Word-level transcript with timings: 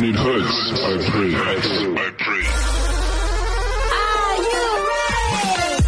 When 0.00 0.08
it 0.08 0.16
hurts, 0.16 0.56
I 0.72 0.96
pray. 1.10 1.34
I 1.36 1.60
pray. 2.16 2.46
Are 4.00 4.36
you 4.48 4.64
ready? 4.96 5.84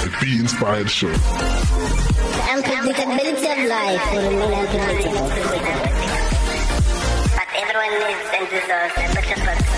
The 0.00 0.08
Be 0.22 0.30
Inspired 0.40 0.88
Show. 0.88 1.12
The 1.12 1.18
unpredictability 2.54 3.48
of 3.52 3.58
life 3.68 4.04
will 4.10 4.24
remain 4.30 4.54
unpredictable. 4.54 5.28
But 7.36 7.48
everyone 7.60 7.92
needs 8.00 8.24
and 8.32 8.48
deserves 8.48 8.94
a 8.96 9.04
better 9.12 9.36
person. 9.44 9.70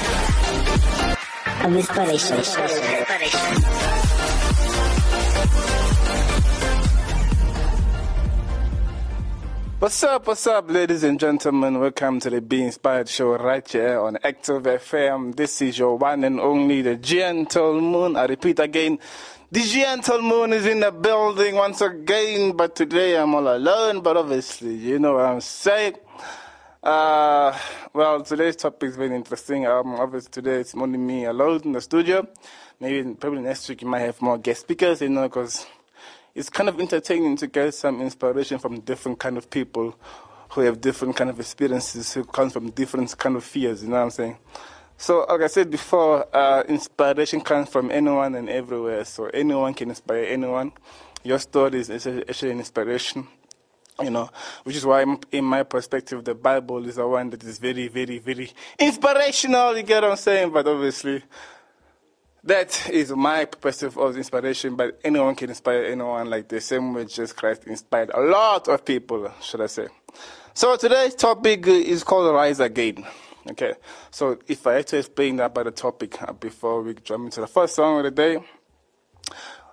Of 1.67 1.75
inspiration. 1.75 2.37
Inspiration. 2.39 4.08
What's 9.89 10.05
up, 10.05 10.27
what's 10.27 10.47
up, 10.47 10.71
ladies 10.71 11.03
and 11.03 11.19
gentlemen? 11.19 11.81
Welcome 11.81 12.21
to 12.21 12.29
the 12.29 12.43
Be 12.43 12.63
Inspired 12.63 13.09
Show 13.09 13.39
right 13.39 13.67
here 13.67 13.99
on 13.99 14.19
Active 14.23 14.65
FM. 14.65 15.35
This 15.35 15.63
is 15.63 15.79
your 15.79 15.97
one 15.97 16.25
and 16.25 16.39
only, 16.39 16.83
the 16.83 16.97
Gentle 16.97 17.81
Moon. 17.81 18.15
I 18.15 18.27
repeat 18.27 18.59
again, 18.59 18.99
the 19.51 19.63
Gentle 19.63 20.21
Moon 20.21 20.53
is 20.53 20.67
in 20.67 20.81
the 20.81 20.93
building 20.93 21.55
once 21.55 21.81
again, 21.81 22.55
but 22.55 22.77
today 22.77 23.17
I'm 23.17 23.35
all 23.35 23.49
alone, 23.49 24.03
but 24.03 24.19
obviously, 24.19 24.75
you 24.75 24.99
know 24.99 25.15
what 25.15 25.25
I'm 25.25 25.41
saying. 25.41 25.95
Uh, 26.83 27.59
well, 27.95 28.21
today's 28.23 28.57
topic 28.57 28.91
is 28.91 28.97
very 28.97 29.17
interesting. 29.17 29.67
Um, 29.67 29.95
obviously, 29.95 30.31
today 30.31 30.57
it's 30.57 30.75
only 30.75 30.99
me 30.99 31.25
alone 31.25 31.63
in 31.65 31.73
the 31.73 31.81
studio. 31.81 32.29
Maybe, 32.79 33.15
probably 33.15 33.41
next 33.41 33.67
week 33.71 33.81
you 33.81 33.89
might 33.89 34.01
have 34.01 34.21
more 34.21 34.37
guest 34.37 34.61
speakers, 34.61 35.01
you 35.01 35.09
know, 35.09 35.23
because 35.23 35.65
it's 36.35 36.51
kind 36.51 36.69
of 36.69 36.81
entertaining 36.81 37.37
to 37.37 37.47
get 37.47 37.75
some 37.75 38.01
inspiration 38.01 38.59
from 38.59 38.81
different 38.81 39.19
kind 39.19 39.37
of 39.37 39.51
people 39.51 39.97
who 40.51 40.63
have 40.63 40.81
different 40.81 41.17
kind 41.17 41.31
of 41.31 41.39
experiences, 41.39 42.15
who 42.15 42.25
come 42.25 42.51
from 42.51 42.71
different 42.71 43.17
kind 43.19 43.37
of 43.37 43.45
fears, 43.45 43.83
you 43.83 43.89
know 43.89 43.97
what 43.97 44.03
I'm 44.03 44.11
saying? 44.11 44.39
So, 44.97 45.25
like 45.29 45.43
I 45.43 45.47
said 45.47 45.71
before, 45.71 46.27
uh, 46.35 46.65
inspiration 46.69 47.41
comes 47.41 47.69
from 47.69 47.91
anyone 47.91 48.35
and 48.35 48.49
everywhere, 48.49 49.05
so 49.05 49.27
anyone 49.27 49.75
can 49.75 49.91
inspire 49.91 50.25
anyone. 50.25 50.73
Your 51.23 51.39
story 51.39 51.81
is 51.81 51.91
actually 51.91 52.51
an 52.51 52.59
inspiration, 52.59 53.29
you 54.03 54.11
know, 54.11 54.29
which 54.65 54.75
is 54.75 54.85
why, 54.85 55.05
in 55.31 55.45
my 55.45 55.63
perspective, 55.63 56.25
the 56.25 56.35
Bible 56.35 56.85
is 56.87 56.97
the 56.97 57.07
one 57.07 57.31
that 57.31 57.45
is 57.45 57.59
very, 57.59 57.89
very, 57.89 58.19
very 58.19 58.51
inspirational, 58.79 59.77
you 59.77 59.85
get 59.85 60.03
what 60.03 60.13
I'm 60.13 60.17
saying? 60.17 60.51
But 60.51 60.67
obviously, 60.67 61.23
that 62.49 62.89
is 62.91 63.11
my 63.13 63.45
perspective 63.45 63.99
of 63.99 64.17
inspiration, 64.17 64.75
but 64.75 64.99
anyone 65.05 65.35
can 65.35 65.51
inspire 65.51 65.85
anyone 65.85 66.29
like 66.31 66.49
the 66.49 66.61
same 66.61 66.95
way 66.95 67.05
Jesus 67.05 67.33
Christ 67.33 67.65
inspired 67.65 68.11
a 68.13 68.21
lot 68.21 68.69
of 68.69 68.85
people, 68.85 69.31
should 69.43 69.61
I 69.61 69.67
say. 69.67 69.89
So 70.55 70.77
today's 70.77 71.15
topic 71.15 71.67
is 71.67 72.03
called 72.03 72.35
Rise 72.35 72.61
Again. 72.61 73.07
Okay, 73.51 73.75
so 74.11 74.39
if 74.47 74.67
I 74.67 74.75
had 74.75 74.87
to 74.89 74.99
explain 74.99 75.37
that 75.37 75.55
by 75.55 75.63
the 75.63 75.71
topic 75.71 76.21
uh, 76.23 76.33
before 76.33 76.83
we 76.83 76.95
jump 76.95 77.27
into 77.27 77.41
the 77.41 77.47
first 77.47 77.75
song 77.75 77.99
of 77.99 78.05
the 78.05 78.11
day, 78.11 78.39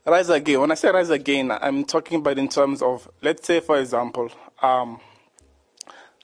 Rise 0.06 0.30
Again. 0.30 0.62
When 0.62 0.72
I 0.72 0.76
say 0.76 0.92
Rise 0.92 1.09
Again, 1.09 1.52
I'm 1.52 1.86
talking 1.86 2.20
about 2.20 2.38
in 2.38 2.48
terms 2.48 2.81
of, 2.81 3.09
let's 3.22 3.48
say, 3.48 3.62
for 3.62 3.80
example, 3.80 4.30
um, 4.62 5.00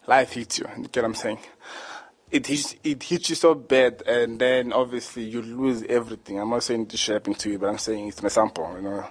life 0.05 0.33
hits 0.33 0.59
you. 0.59 0.65
You 0.77 0.83
get 0.83 1.03
what 1.03 1.05
I'm 1.05 1.15
saying? 1.15 1.39
It 2.31 2.47
hits, 2.47 2.75
it 2.83 3.03
hits 3.03 3.29
you 3.29 3.35
so 3.35 3.53
bad, 3.53 4.03
and 4.07 4.39
then 4.39 4.71
obviously 4.73 5.23
you 5.23 5.41
lose 5.41 5.83
everything. 5.83 6.39
I'm 6.39 6.49
not 6.49 6.63
saying 6.63 6.85
this 6.85 6.99
should 6.99 7.13
happen 7.13 7.33
to 7.35 7.49
you, 7.49 7.59
but 7.59 7.69
I'm 7.69 7.77
saying 7.77 8.07
it's 8.07 8.19
an 8.19 8.25
example, 8.25 8.73
you 8.75 8.81
know. 8.81 9.05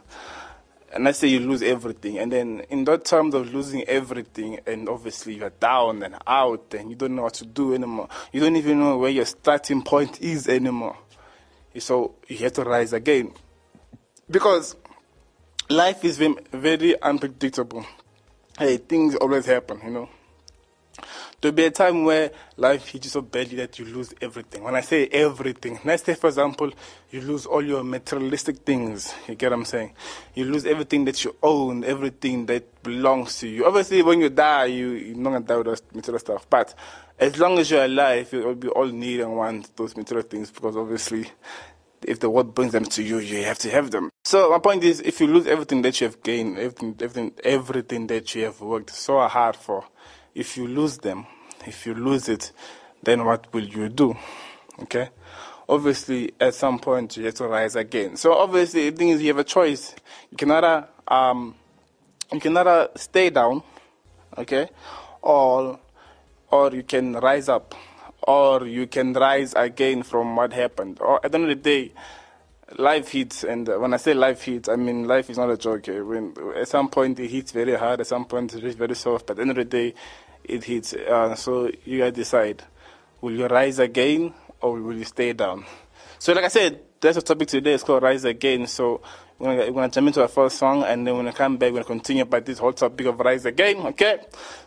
And 0.92 1.04
let's 1.04 1.20
say 1.20 1.28
you 1.28 1.38
lose 1.38 1.62
everything, 1.62 2.18
and 2.18 2.32
then 2.32 2.62
in 2.68 2.84
that 2.86 3.04
terms 3.04 3.34
of 3.34 3.54
losing 3.54 3.84
everything, 3.84 4.58
and 4.66 4.88
obviously 4.88 5.34
you're 5.34 5.50
down 5.50 6.02
and 6.02 6.16
out, 6.26 6.74
and 6.74 6.90
you 6.90 6.96
don't 6.96 7.14
know 7.14 7.22
what 7.22 7.34
to 7.34 7.46
do 7.46 7.74
anymore. 7.74 8.08
You 8.32 8.40
don't 8.40 8.56
even 8.56 8.80
know 8.80 8.98
where 8.98 9.10
your 9.10 9.26
starting 9.26 9.82
point 9.82 10.20
is 10.20 10.48
anymore. 10.48 10.96
So 11.78 12.16
you 12.26 12.38
have 12.38 12.54
to 12.54 12.64
rise 12.64 12.92
again, 12.92 13.32
because 14.28 14.74
life 15.68 16.04
is 16.04 16.18
very 16.18 17.00
unpredictable. 17.00 17.86
Hey, 18.58 18.78
things 18.78 19.14
always 19.14 19.46
happen, 19.46 19.80
you 19.84 19.90
know. 19.90 20.08
There'll 21.40 21.54
be 21.54 21.64
a 21.64 21.70
time 21.70 22.04
where 22.04 22.32
life 22.58 22.88
hits 22.88 23.06
you 23.06 23.10
so 23.10 23.22
badly 23.22 23.56
that 23.56 23.78
you 23.78 23.86
lose 23.86 24.12
everything. 24.20 24.62
When 24.62 24.74
I 24.74 24.82
say 24.82 25.06
everything, 25.06 25.80
let's 25.86 26.04
say, 26.04 26.14
for 26.14 26.26
example, 26.26 26.70
you 27.10 27.22
lose 27.22 27.46
all 27.46 27.64
your 27.64 27.82
materialistic 27.82 28.58
things. 28.58 29.14
You 29.26 29.36
get 29.36 29.50
what 29.50 29.60
I'm 29.60 29.64
saying? 29.64 29.92
You 30.34 30.44
lose 30.44 30.66
everything 30.66 31.06
that 31.06 31.24
you 31.24 31.34
own, 31.42 31.82
everything 31.82 32.44
that 32.46 32.82
belongs 32.82 33.38
to 33.38 33.48
you. 33.48 33.64
Obviously, 33.64 34.02
when 34.02 34.20
you 34.20 34.28
die, 34.28 34.66
you, 34.66 34.90
you're 34.90 35.16
not 35.16 35.30
going 35.30 35.42
to 35.42 35.48
die 35.48 35.56
with 35.56 35.66
those 35.66 35.82
material 35.94 36.18
stuff. 36.18 36.46
But 36.50 36.74
as 37.18 37.38
long 37.38 37.58
as 37.58 37.70
you're 37.70 37.86
alive, 37.86 38.30
you'll 38.32 38.54
be 38.54 38.68
all 38.68 38.86
need 38.86 39.20
and 39.20 39.34
want 39.34 39.74
those 39.76 39.96
material 39.96 40.26
things 40.26 40.50
because 40.50 40.76
obviously, 40.76 41.26
if 42.02 42.20
the 42.20 42.28
world 42.28 42.54
brings 42.54 42.72
them 42.72 42.84
to 42.84 43.02
you, 43.02 43.18
you 43.18 43.44
have 43.44 43.58
to 43.60 43.70
have 43.70 43.90
them. 43.90 44.10
So 44.24 44.50
my 44.50 44.58
point 44.58 44.84
is, 44.84 45.00
if 45.00 45.20
you 45.20 45.26
lose 45.26 45.46
everything 45.46 45.80
that 45.82 46.00
you 46.00 46.06
have 46.06 46.22
gained, 46.22 46.58
everything, 46.58 46.96
everything, 47.00 47.32
everything 47.44 48.06
that 48.08 48.34
you 48.34 48.44
have 48.44 48.60
worked 48.60 48.90
so 48.90 49.26
hard 49.26 49.56
for, 49.56 49.84
if 50.34 50.56
you 50.56 50.66
lose 50.66 50.98
them, 50.98 51.26
if 51.66 51.86
you 51.86 51.94
lose 51.94 52.28
it, 52.28 52.52
then 53.02 53.24
what 53.24 53.52
will 53.52 53.64
you 53.64 53.88
do? 53.88 54.16
Okay? 54.82 55.10
Obviously, 55.68 56.32
at 56.40 56.54
some 56.54 56.78
point, 56.78 57.16
you 57.16 57.24
have 57.26 57.34
to 57.34 57.46
rise 57.46 57.76
again. 57.76 58.16
So 58.16 58.34
obviously, 58.34 58.90
the 58.90 58.96
thing 58.96 59.08
is, 59.10 59.22
you 59.22 59.28
have 59.28 59.38
a 59.38 59.44
choice. 59.44 59.94
You 60.30 60.36
can 60.36 60.50
either, 60.50 60.88
um, 61.06 61.54
you 62.32 62.40
can 62.40 62.56
either 62.56 62.90
stay 62.96 63.30
down, 63.30 63.62
okay, 64.36 64.68
or, 65.22 65.78
or 66.50 66.72
you 66.72 66.82
can 66.82 67.12
rise 67.12 67.48
up, 67.48 67.74
or 68.22 68.66
you 68.66 68.86
can 68.86 69.12
rise 69.12 69.54
again 69.54 70.02
from 70.02 70.34
what 70.36 70.52
happened. 70.52 70.98
Or 71.00 71.24
at 71.24 71.30
the 71.32 71.38
end 71.38 71.50
of 71.50 71.62
the 71.62 71.62
day, 71.62 71.92
life 72.78 73.08
hits, 73.08 73.44
and 73.44 73.66
when 73.68 73.94
I 73.94 73.96
say 73.96 74.14
life 74.14 74.42
hits, 74.42 74.68
I 74.68 74.76
mean 74.76 75.06
life 75.06 75.30
is 75.30 75.38
not 75.38 75.50
a 75.50 75.56
joke. 75.56 75.88
eh. 75.88 76.00
When 76.00 76.34
at 76.56 76.68
some 76.68 76.88
point 76.88 77.18
it 77.20 77.28
hits 77.28 77.52
very 77.52 77.76
hard, 77.76 78.00
at 78.00 78.06
some 78.06 78.24
point 78.24 78.54
it 78.54 78.62
hits 78.62 78.76
very 78.76 78.94
soft, 78.94 79.26
but 79.26 79.32
at 79.32 79.36
the 79.36 79.42
end 79.42 79.50
of 79.50 79.56
the 79.56 79.64
day, 79.64 79.94
it 80.44 80.64
hits. 80.64 80.94
Uh, 80.94 81.34
so 81.34 81.70
you 81.84 81.98
guys 81.98 82.12
decide: 82.12 82.62
will 83.20 83.32
you 83.32 83.46
rise 83.46 83.78
again 83.78 84.32
or 84.60 84.80
will 84.80 84.96
you 84.96 85.04
stay 85.04 85.32
down? 85.32 85.64
So, 86.18 86.32
like 86.32 86.44
I 86.44 86.48
said, 86.48 86.80
that's 87.00 87.16
the 87.16 87.22
topic 87.22 87.48
today. 87.48 87.72
It's 87.72 87.82
called 87.82 88.02
Rise 88.02 88.24
Again. 88.24 88.66
So 88.66 89.00
we're 89.40 89.56
gonna, 89.56 89.72
we're 89.72 89.80
gonna 89.80 89.88
jump 89.90 90.06
into 90.08 90.20
our 90.20 90.28
first 90.28 90.58
song, 90.58 90.84
and 90.84 91.06
then 91.06 91.16
when 91.16 91.24
we 91.24 91.32
come 91.32 91.56
back, 91.56 91.72
we're 91.72 91.82
gonna 91.82 91.84
continue 91.84 92.22
about 92.22 92.44
this 92.44 92.58
whole 92.58 92.74
topic 92.74 93.06
of 93.06 93.18
Rise 93.18 93.46
Again. 93.46 93.78
Okay. 93.78 94.18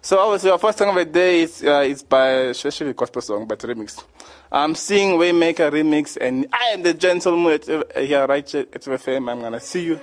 So 0.01 0.19
obviously, 0.19 0.49
our 0.49 0.57
first 0.57 0.79
song 0.79 0.89
of 0.89 0.95
the 0.95 1.05
day 1.05 1.41
is 1.41 1.63
uh, 1.63 1.85
is 1.85 2.01
by 2.01 2.47
actually 2.47 2.89
a 2.89 2.93
gospel 2.93 3.21
song, 3.21 3.45
but 3.45 3.59
remix. 3.59 4.03
I'm 4.51 4.75
seeing 4.75 5.19
Waymaker 5.19 5.71
remix, 5.71 6.17
and 6.19 6.47
I 6.51 6.69
am 6.73 6.81
the 6.81 6.93
gentleman 6.93 7.53
at, 7.53 7.69
uh, 7.69 7.83
here 7.99 8.25
right 8.25 8.55
at 8.55 8.71
FM. 8.71 9.31
I'm 9.31 9.41
gonna 9.41 9.59
see 9.59 9.85
you. 9.85 9.99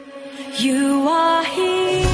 You 0.57 1.07
are 1.09 1.45
here, 1.45 2.10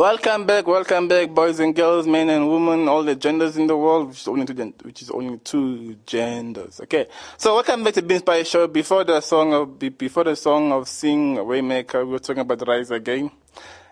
Welcome 0.00 0.46
back, 0.46 0.66
welcome 0.66 1.08
back, 1.08 1.28
boys 1.28 1.60
and 1.60 1.76
girls, 1.76 2.06
men 2.06 2.30
and 2.30 2.48
women, 2.48 2.88
all 2.88 3.02
the 3.02 3.14
genders 3.14 3.58
in 3.58 3.66
the 3.66 3.76
world, 3.76 4.08
which 4.08 4.22
is 4.22 4.28
only 4.28 4.46
two, 4.46 4.74
which 4.80 5.02
is 5.02 5.10
only 5.10 5.36
two 5.40 5.94
genders. 6.06 6.80
Okay, 6.80 7.06
so 7.36 7.56
welcome 7.56 7.84
back 7.84 7.92
to 7.92 8.00
Be 8.00 8.14
Inspired 8.14 8.46
Show. 8.46 8.66
Before 8.66 9.04
the 9.04 9.20
song 9.20 9.52
of 9.52 9.78
be- 9.78 9.90
before 9.90 10.24
the 10.24 10.36
song 10.36 10.72
of 10.72 10.88
Sing 10.88 11.36
Waymaker, 11.36 12.06
we 12.06 12.12
were 12.12 12.18
talking 12.18 12.40
about 12.40 12.66
Rise 12.66 12.90
Again, 12.90 13.30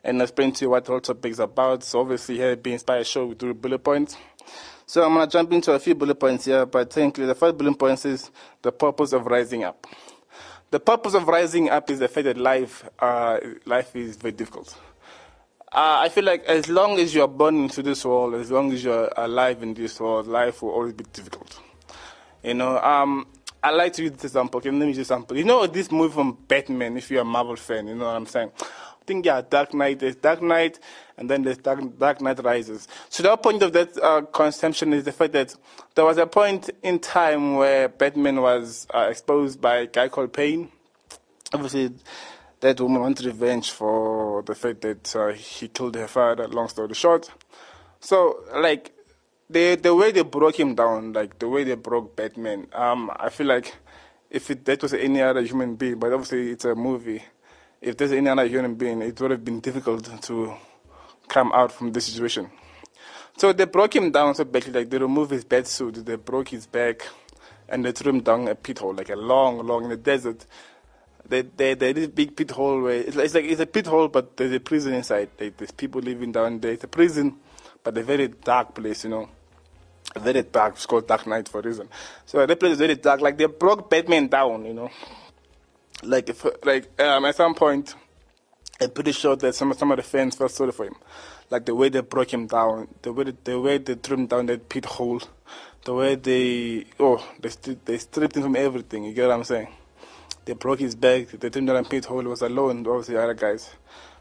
and 0.02 0.22
I 0.22 0.24
explained 0.24 0.56
to 0.56 0.64
you 0.64 0.70
what 0.70 0.86
the 0.86 0.92
whole 0.92 1.00
topic 1.02 1.30
is 1.30 1.40
about. 1.40 1.84
So 1.84 2.00
obviously 2.00 2.36
here 2.36 2.52
at 2.52 2.62
Be 2.62 2.72
Inspired 2.72 3.06
Show, 3.06 3.26
we 3.26 3.34
do 3.34 3.52
bullet 3.52 3.84
points. 3.84 4.16
So 4.86 5.04
I'm 5.04 5.12
gonna 5.12 5.26
jump 5.26 5.52
into 5.52 5.72
a 5.72 5.78
few 5.78 5.94
bullet 5.94 6.14
points 6.14 6.46
here, 6.46 6.64
but 6.64 6.88
technically 6.88 7.26
the 7.26 7.34
first 7.34 7.58
bullet 7.58 7.78
point 7.78 8.02
is 8.06 8.30
the 8.62 8.72
purpose 8.72 9.12
of 9.12 9.26
rising 9.26 9.62
up. 9.62 9.86
The 10.70 10.80
purpose 10.80 11.12
of 11.12 11.28
rising 11.28 11.68
up 11.68 11.90
is 11.90 11.98
the 11.98 12.08
fact 12.08 12.24
that 12.24 12.38
life, 12.38 12.88
uh, 12.98 13.40
life 13.66 13.94
is 13.94 14.16
very 14.16 14.32
difficult. 14.32 14.74
Uh, 15.70 16.00
I 16.00 16.08
feel 16.08 16.24
like 16.24 16.44
as 16.46 16.66
long 16.68 16.98
as 16.98 17.14
you're 17.14 17.28
born 17.28 17.64
into 17.64 17.82
this 17.82 18.02
world, 18.02 18.34
as 18.34 18.50
long 18.50 18.72
as 18.72 18.82
you're 18.82 19.12
alive 19.16 19.62
in 19.62 19.74
this 19.74 20.00
world, 20.00 20.26
life 20.26 20.62
will 20.62 20.70
always 20.70 20.94
be 20.94 21.04
difficult. 21.12 21.60
You 22.42 22.54
know, 22.54 22.78
um, 22.78 23.26
I 23.62 23.70
like 23.72 23.92
to 23.94 24.02
use 24.02 24.12
this 24.12 24.24
example. 24.24 24.58
Okay, 24.58 24.70
let 24.70 24.78
me 24.78 24.86
use 24.86 24.96
this 24.96 25.06
example. 25.08 25.36
You 25.36 25.44
know 25.44 25.66
this 25.66 25.90
movie 25.92 26.14
from 26.14 26.38
Batman, 26.48 26.96
if 26.96 27.10
you're 27.10 27.20
a 27.20 27.24
Marvel 27.24 27.56
fan, 27.56 27.86
you 27.86 27.96
know 27.96 28.06
what 28.06 28.16
I'm 28.16 28.24
saying? 28.24 28.50
I 28.60 29.04
think, 29.04 29.26
yeah, 29.26 29.42
Dark 29.42 29.74
Knight, 29.74 29.98
there's 29.98 30.16
Dark 30.16 30.40
Knight, 30.40 30.78
and 31.18 31.28
then 31.28 31.42
there's 31.42 31.58
Dark, 31.58 31.98
Dark 31.98 32.22
Knight 32.22 32.42
Rises. 32.42 32.88
So 33.10 33.22
the 33.22 33.36
point 33.36 33.62
of 33.62 33.74
that 33.74 33.98
uh, 33.98 34.22
conception 34.22 34.94
is 34.94 35.04
the 35.04 35.12
fact 35.12 35.34
that 35.34 35.54
there 35.96 36.04
was 36.06 36.16
a 36.16 36.26
point 36.26 36.70
in 36.82 36.98
time 36.98 37.56
where 37.56 37.90
Batman 37.90 38.40
was 38.40 38.86
uh, 38.94 39.08
exposed 39.10 39.60
by 39.60 39.76
a 39.78 39.86
guy 39.86 40.08
called 40.08 40.32
Bane. 40.32 40.70
Obviously, 41.52 41.92
that 42.60 42.80
woman 42.80 43.02
wanted 43.02 43.26
revenge 43.26 43.70
for 43.70 44.42
the 44.42 44.54
fact 44.54 44.80
that 44.82 45.16
uh, 45.16 45.28
he 45.28 45.68
killed 45.68 45.94
her 45.94 46.08
father, 46.08 46.48
long 46.48 46.68
story 46.68 46.94
short. 46.94 47.30
So, 48.00 48.44
like, 48.54 48.92
the 49.50 49.76
the 49.76 49.94
way 49.94 50.12
they 50.12 50.22
broke 50.22 50.58
him 50.58 50.74
down, 50.74 51.12
like 51.12 51.38
the 51.38 51.48
way 51.48 51.64
they 51.64 51.74
broke 51.74 52.16
Batman, 52.16 52.68
um, 52.72 53.10
I 53.16 53.30
feel 53.30 53.46
like 53.46 53.74
if 54.30 54.50
it, 54.50 54.64
that 54.66 54.82
was 54.82 54.92
any 54.94 55.22
other 55.22 55.42
human 55.42 55.76
being, 55.76 55.98
but 55.98 56.12
obviously 56.12 56.50
it's 56.50 56.64
a 56.64 56.74
movie. 56.74 57.22
If 57.80 57.96
there's 57.96 58.12
any 58.12 58.28
other 58.28 58.46
human 58.46 58.74
being, 58.74 59.00
it 59.02 59.20
would 59.20 59.30
have 59.30 59.44
been 59.44 59.60
difficult 59.60 60.22
to 60.22 60.54
come 61.28 61.52
out 61.52 61.72
from 61.72 61.92
this 61.92 62.06
situation. 62.06 62.50
So 63.36 63.52
they 63.52 63.66
broke 63.66 63.94
him 63.94 64.10
down 64.10 64.34
so 64.34 64.44
basically 64.44 64.80
like 64.80 64.90
they 64.90 64.98
removed 64.98 65.30
his 65.30 65.44
bed 65.44 65.66
suit, 65.66 66.04
they 66.04 66.16
broke 66.16 66.48
his 66.48 66.66
back, 66.66 67.06
and 67.68 67.84
they 67.84 67.92
threw 67.92 68.10
him 68.10 68.20
down 68.20 68.48
a 68.48 68.54
pit 68.54 68.80
hole, 68.80 68.94
like 68.94 69.10
a 69.10 69.16
long, 69.16 69.64
long 69.66 69.84
in 69.84 69.90
the 69.90 69.96
desert. 69.96 70.44
They 71.28 71.42
they 71.42 71.74
they 71.74 71.90
a 71.90 72.08
big 72.08 72.36
pit 72.36 72.50
hole 72.50 72.80
where 72.82 72.94
it's 72.94 73.16
like, 73.16 73.26
it's 73.26 73.34
like 73.34 73.44
it's 73.44 73.60
a 73.60 73.66
pit 73.66 73.86
hole, 73.86 74.08
but 74.08 74.36
there's 74.36 74.52
a 74.52 74.60
prison 74.60 74.94
inside. 74.94 75.28
Like, 75.38 75.56
there's 75.58 75.70
people 75.70 76.00
living 76.00 76.32
down 76.32 76.60
there. 76.60 76.72
It's 76.72 76.84
a 76.84 76.88
prison, 76.88 77.36
but 77.84 77.96
a 77.98 78.02
very 78.02 78.28
dark 78.28 78.74
place, 78.74 79.04
you 79.04 79.10
know. 79.10 79.28
Very 80.16 80.42
dark. 80.42 80.74
It's 80.76 80.86
called 80.86 81.06
Dark 81.06 81.26
Knight 81.26 81.48
for 81.48 81.60
a 81.60 81.62
reason. 81.62 81.88
So 82.24 82.44
that 82.44 82.58
place 82.58 82.72
is 82.72 82.78
very 82.78 82.94
dark. 82.94 83.20
Like 83.20 83.36
they 83.36 83.44
broke 83.44 83.90
Batman 83.90 84.28
down, 84.28 84.64
you 84.64 84.72
know. 84.72 84.90
Like 86.02 86.30
if 86.30 86.46
like 86.64 86.98
um, 87.00 87.26
at 87.26 87.36
some 87.36 87.54
point, 87.54 87.94
I'm 88.80 88.90
pretty 88.90 89.12
sure 89.12 89.36
that 89.36 89.54
some 89.54 89.74
some 89.74 89.90
of 89.90 89.96
the 89.98 90.02
fans 90.02 90.36
felt 90.36 90.52
sorry 90.52 90.72
for 90.72 90.86
him, 90.86 90.94
like 91.50 91.66
the 91.66 91.74
way 91.74 91.90
they 91.90 92.00
broke 92.00 92.32
him 92.32 92.46
down, 92.46 92.88
the 93.02 93.12
way 93.12 93.32
the 93.44 93.60
way 93.60 93.78
they 93.78 93.96
threw 93.96 94.16
him 94.16 94.26
down 94.28 94.46
that 94.46 94.68
pit 94.68 94.86
hole, 94.86 95.20
the 95.84 95.92
way 95.92 96.14
they 96.14 96.86
oh 97.00 97.22
they 97.40 97.50
they 97.84 97.98
stripped 97.98 98.36
him 98.36 98.44
from 98.44 98.56
everything. 98.56 99.04
You 99.04 99.12
get 99.12 99.28
what 99.28 99.34
I'm 99.34 99.44
saying? 99.44 99.68
They 100.48 100.54
broke 100.54 100.80
his 100.80 100.94
back. 100.94 101.28
The 101.28 101.76
a 101.76 101.84
pit 101.84 102.06
hole. 102.06 102.22
Was 102.22 102.40
alone. 102.40 102.78
Obviously, 102.86 103.16
the 103.16 103.22
other 103.22 103.34
guys. 103.34 103.68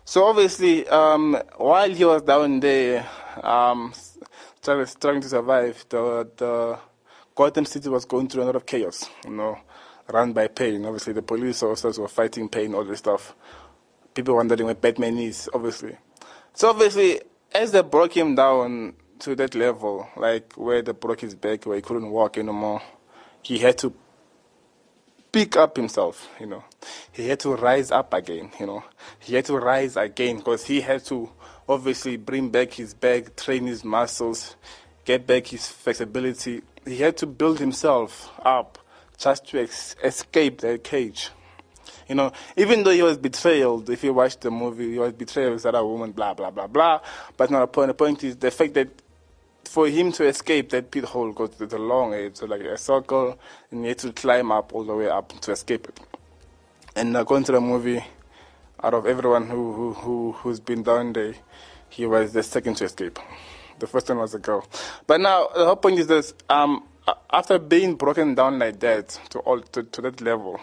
So 0.03 0.25
obviously, 0.25 0.85
um, 0.89 1.41
while 1.55 1.89
he 1.89 2.03
was 2.03 2.21
down 2.21 2.59
there, 2.59 3.07
um, 3.41 3.93
trying, 4.61 4.85
trying 4.99 5.21
to 5.21 5.29
survive, 5.29 5.85
the 5.87 6.29
the 6.35 6.79
Gotham 7.33 7.63
City 7.63 7.87
was 7.87 8.03
going 8.03 8.27
through 8.27 8.43
a 8.43 8.47
lot 8.47 8.57
of 8.57 8.65
chaos. 8.65 9.09
You 9.23 9.31
know, 9.31 9.57
run 10.11 10.33
by 10.33 10.47
Bane. 10.47 10.85
Obviously, 10.85 11.13
the 11.13 11.21
police 11.21 11.63
officers 11.63 11.97
were 11.97 12.09
fighting 12.09 12.47
Bane, 12.47 12.75
all 12.75 12.83
this 12.83 12.99
stuff. 12.99 13.33
People 14.13 14.35
wondering 14.35 14.65
where 14.65 14.75
Batman 14.75 15.17
is, 15.19 15.49
obviously. 15.53 15.95
So 16.51 16.71
obviously, 16.71 17.21
as 17.55 17.71
they 17.71 17.83
broke 17.83 18.17
him 18.17 18.35
down 18.35 18.95
to 19.19 19.33
that 19.35 19.55
level, 19.55 20.09
like 20.17 20.55
where 20.55 20.81
they 20.81 20.91
broke 20.91 21.21
his 21.21 21.35
back, 21.35 21.65
where 21.65 21.77
he 21.77 21.81
couldn't 21.81 22.11
walk 22.11 22.37
anymore, 22.37 22.81
he 23.43 23.59
had 23.59 23.77
to 23.77 23.93
pick 25.37 25.55
up 25.55 25.77
himself, 25.77 26.27
you 26.39 26.47
know. 26.47 26.63
He 27.11 27.29
had 27.29 27.39
to 27.41 27.53
rise 27.53 27.91
up 27.91 28.11
again, 28.11 28.49
you 28.59 28.65
know. 28.65 28.83
He 29.19 29.35
had 29.35 29.45
to 29.45 29.55
rise 29.55 29.95
again 29.95 30.37
because 30.37 30.65
he 30.65 30.81
had 30.81 31.05
to 31.05 31.29
obviously 31.69 32.17
bring 32.17 32.49
back 32.49 32.73
his 32.73 32.95
back, 32.95 33.35
train 33.35 33.67
his 33.67 33.83
muscles, 33.83 34.55
get 35.05 35.27
back 35.27 35.45
his 35.45 35.67
flexibility. 35.67 36.63
He 36.87 36.97
had 36.97 37.17
to 37.17 37.27
build 37.27 37.59
himself 37.59 38.31
up 38.43 38.79
just 39.19 39.47
to 39.49 39.61
ex- 39.61 39.95
escape 40.03 40.61
that 40.61 40.83
cage. 40.83 41.29
You 42.09 42.15
know, 42.15 42.31
even 42.55 42.81
though 42.81 42.89
he 42.89 43.03
was 43.03 43.19
betrayed, 43.19 43.89
if 43.89 44.03
you 44.03 44.15
watch 44.15 44.39
the 44.39 44.49
movie, 44.49 44.93
he 44.93 44.97
was 44.97 45.13
betrayed 45.13 45.51
with 45.51 45.61
that 45.61 45.73
woman, 45.75 46.13
blah, 46.13 46.33
blah, 46.33 46.49
blah, 46.49 46.65
blah. 46.65 47.01
But 47.35 47.51
not 47.51 47.59
the 47.59 47.67
point. 47.67 47.87
The 47.89 47.93
point 47.93 48.23
is 48.23 48.37
the 48.37 48.49
fact 48.49 48.73
that 48.73 48.87
for 49.67 49.87
him 49.87 50.11
to 50.13 50.25
escape 50.25 50.69
that 50.69 50.91
pit 50.91 51.03
hole, 51.03 51.29
because 51.29 51.61
it's 51.61 51.73
a 51.73 51.77
long, 51.77 52.13
it's 52.13 52.41
like 52.41 52.61
a 52.61 52.77
circle, 52.77 53.37
and 53.71 53.83
he 53.83 53.89
had 53.89 53.97
to 53.99 54.13
climb 54.13 54.51
up 54.51 54.73
all 54.73 54.83
the 54.83 54.95
way 54.95 55.09
up 55.09 55.39
to 55.41 55.51
escape 55.51 55.87
it. 55.87 55.99
And 56.95 57.15
according 57.15 57.45
to 57.45 57.51
the 57.51 57.61
movie, 57.61 58.03
out 58.83 58.93
of 58.93 59.05
everyone 59.05 59.47
who, 59.47 59.73
who, 59.73 59.93
who, 59.93 60.31
who's 60.33 60.59
been 60.59 60.83
down 60.83 61.13
there, 61.13 61.35
he 61.89 62.05
was 62.05 62.33
the 62.33 62.43
second 62.43 62.75
to 62.75 62.85
escape. 62.85 63.19
The 63.79 63.87
first 63.87 64.09
one 64.09 64.17
was 64.17 64.33
a 64.33 64.39
girl. 64.39 64.67
But 65.05 65.21
now, 65.21 65.47
the 65.55 65.65
whole 65.65 65.75
point 65.75 65.99
is 65.99 66.07
this, 66.07 66.33
um, 66.49 66.83
after 67.31 67.59
being 67.59 67.95
broken 67.95 68.35
down 68.35 68.59
like 68.59 68.79
that, 68.79 69.19
to, 69.29 69.39
all, 69.39 69.61
to, 69.61 69.83
to 69.83 70.01
that 70.01 70.21
level, 70.21 70.59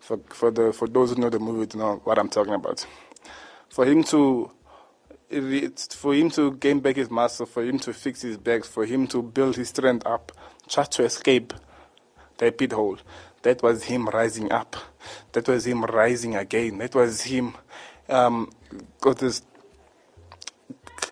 For 0.00 0.18
for 0.28 0.50
the 0.52 0.72
for 0.72 0.88
those 0.88 1.10
who 1.10 1.20
know 1.20 1.28
the 1.28 1.40
movie, 1.40 1.66
to 1.66 1.76
know 1.76 2.00
what 2.04 2.18
I'm 2.18 2.30
talking 2.30 2.54
about. 2.54 2.86
For 3.68 3.84
him 3.84 4.04
to 4.04 4.50
it- 5.30 5.94
for 5.96 6.14
him 6.14 6.30
to 6.30 6.52
gain 6.52 6.80
back 6.80 6.96
his 6.96 7.10
muscle, 7.10 7.46
for 7.46 7.62
him 7.62 7.78
to 7.80 7.92
fix 7.92 8.22
his 8.22 8.36
back, 8.36 8.64
for 8.64 8.84
him 8.84 9.06
to 9.08 9.22
build 9.22 9.56
his 9.56 9.68
strength 9.68 10.06
up, 10.06 10.32
just 10.66 10.92
to 10.92 11.04
escape 11.04 11.52
that 12.38 12.58
pit 12.58 12.72
hole. 12.72 12.98
That 13.42 13.62
was 13.62 13.84
him 13.84 14.08
rising 14.08 14.50
up. 14.50 14.76
That 15.32 15.48
was 15.48 15.66
him 15.66 15.84
rising 15.84 16.34
again. 16.34 16.78
That 16.78 16.94
was 16.94 17.22
him 17.22 17.54
um, 18.08 18.50
got 19.00 19.18
this 19.18 19.42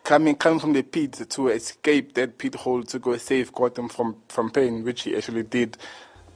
coming 0.02 0.37
coming 0.37 0.61
from 0.61 0.73
the 0.73 0.82
pit 0.82 1.12
to 1.28 1.49
escape 1.49 2.14
that 2.14 2.38
pit 2.38 2.54
hole 2.54 2.82
to 2.85 2.99
go 2.99 3.16
save 3.16 3.52
Gotham 3.52 3.88
from 3.88 4.16
from 4.28 4.49
Bane, 4.49 4.85
which 4.85 5.02
he 5.02 5.16
actually 5.16 5.42
did 5.42 5.76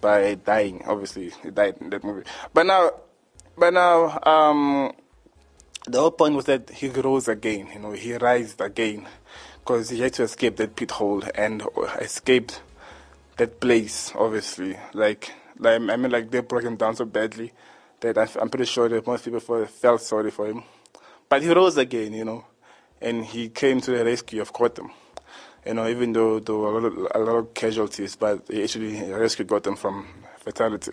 by 0.00 0.34
dying. 0.34 0.82
Obviously, 0.86 1.30
he 1.42 1.50
died 1.50 1.76
in 1.80 1.90
that 1.90 2.04
movie. 2.04 2.26
But 2.54 2.66
now, 2.66 2.90
but 3.56 3.72
now, 3.74 4.18
um, 4.22 4.92
the 5.92 6.00
whole 6.00 6.10
point 6.10 6.34
was 6.34 6.44
that 6.46 6.70
he 6.70 6.88
rose 6.88 7.28
again. 7.28 7.68
You 7.72 7.80
know, 7.80 7.92
he 7.92 8.14
rised 8.14 8.60
again 8.60 9.06
because 9.58 9.90
he 9.90 10.00
had 10.00 10.12
to 10.14 10.24
escape 10.24 10.56
that 10.56 10.76
pit 10.76 10.90
hole 10.92 11.22
and 11.34 11.62
escaped 12.00 12.62
that 13.36 13.60
place. 13.60 14.12
Obviously, 14.14 14.76
like, 14.94 15.32
like 15.58 15.74
I 15.80 15.96
mean, 15.96 16.10
like 16.10 16.30
they 16.30 16.40
broke 16.40 16.64
him 16.64 16.76
down 16.76 16.96
so 16.96 17.04
badly 17.04 17.52
that 18.00 18.16
I'm 18.18 18.48
pretty 18.48 18.66
sure 18.66 18.88
that 18.88 19.06
most 19.06 19.24
people 19.24 19.40
felt- 19.40 19.70
felt 19.70 20.00
sorry 20.00 20.30
for 20.30 20.46
him. 20.46 20.62
But 21.28 21.42
he 21.42 21.52
rose 21.52 21.76
again, 21.76 22.12
you 22.12 22.24
know, 22.24 22.44
and 23.00 23.24
he 23.24 23.48
came 23.48 23.80
to 23.82 23.90
the 23.92 24.04
rescue 24.04 24.40
of 24.40 24.52
Gotham. 24.52 24.90
You 25.64 25.74
know, 25.74 25.86
even 25.88 26.12
though 26.12 26.40
there 26.40 26.54
were 26.54 26.78
a 26.78 26.80
lot 26.80 26.84
of, 26.86 26.98
a 27.14 27.18
lot 27.18 27.36
of 27.36 27.54
casualties, 27.54 28.16
but 28.16 28.44
he 28.48 28.62
actually 28.62 29.12
rescued 29.12 29.48
Gotham 29.48 29.76
from 29.76 30.08
fatality. 30.38 30.92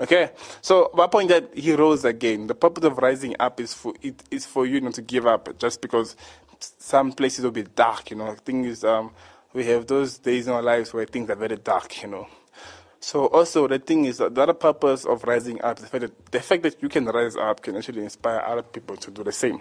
Okay, 0.00 0.30
so 0.62 0.90
my 0.94 1.06
point 1.06 1.28
that 1.28 1.50
he 1.54 1.74
rose 1.74 2.06
again. 2.06 2.46
The 2.46 2.54
purpose 2.54 2.84
of 2.84 2.96
rising 2.96 3.36
up 3.38 3.60
is 3.60 3.74
for 3.74 3.92
it 4.00 4.22
is 4.30 4.46
for 4.46 4.64
you 4.64 4.80
not 4.80 4.94
to 4.94 5.02
give 5.02 5.26
up 5.26 5.58
just 5.58 5.82
because 5.82 6.16
some 6.58 7.12
places 7.12 7.44
will 7.44 7.50
be 7.50 7.64
dark. 7.64 8.10
You 8.10 8.16
know, 8.16 8.34
the 8.34 8.40
thing 8.40 8.64
is, 8.64 8.82
um, 8.82 9.10
we 9.52 9.66
have 9.66 9.86
those 9.86 10.16
days 10.16 10.46
in 10.46 10.54
our 10.54 10.62
lives 10.62 10.94
where 10.94 11.04
things 11.04 11.28
are 11.28 11.34
very 11.34 11.56
dark. 11.56 12.00
You 12.02 12.08
know, 12.08 12.28
so 12.98 13.26
also 13.26 13.68
the 13.68 13.78
thing 13.78 14.06
is 14.06 14.16
that 14.18 14.34
the 14.34 14.40
other 14.40 14.54
purpose 14.54 15.04
of 15.04 15.22
rising 15.24 15.60
up, 15.60 15.78
the 15.78 15.86
fact 15.86 16.00
that 16.00 16.32
the 16.32 16.40
fact 16.40 16.62
that 16.62 16.82
you 16.82 16.88
can 16.88 17.04
rise 17.04 17.36
up 17.36 17.62
can 17.62 17.76
actually 17.76 18.02
inspire 18.02 18.40
other 18.40 18.62
people 18.62 18.96
to 18.96 19.10
do 19.10 19.22
the 19.22 19.32
same. 19.32 19.60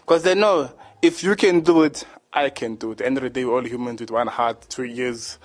Because 0.00 0.22
they 0.22 0.34
know 0.34 0.70
if 1.00 1.22
you 1.22 1.34
can 1.34 1.60
do 1.60 1.82
it, 1.82 2.04
I 2.30 2.50
can 2.50 2.74
do 2.74 2.90
it. 2.90 2.92
At 2.92 2.98
the 2.98 3.06
end 3.06 3.16
of 3.16 3.22
the 3.22 3.30
day, 3.30 3.46
we're 3.46 3.54
all 3.54 3.66
humans 3.66 4.02
with 4.02 4.10
one 4.10 4.26
heart, 4.26 4.66
two 4.68 4.84
ears, 4.84 5.38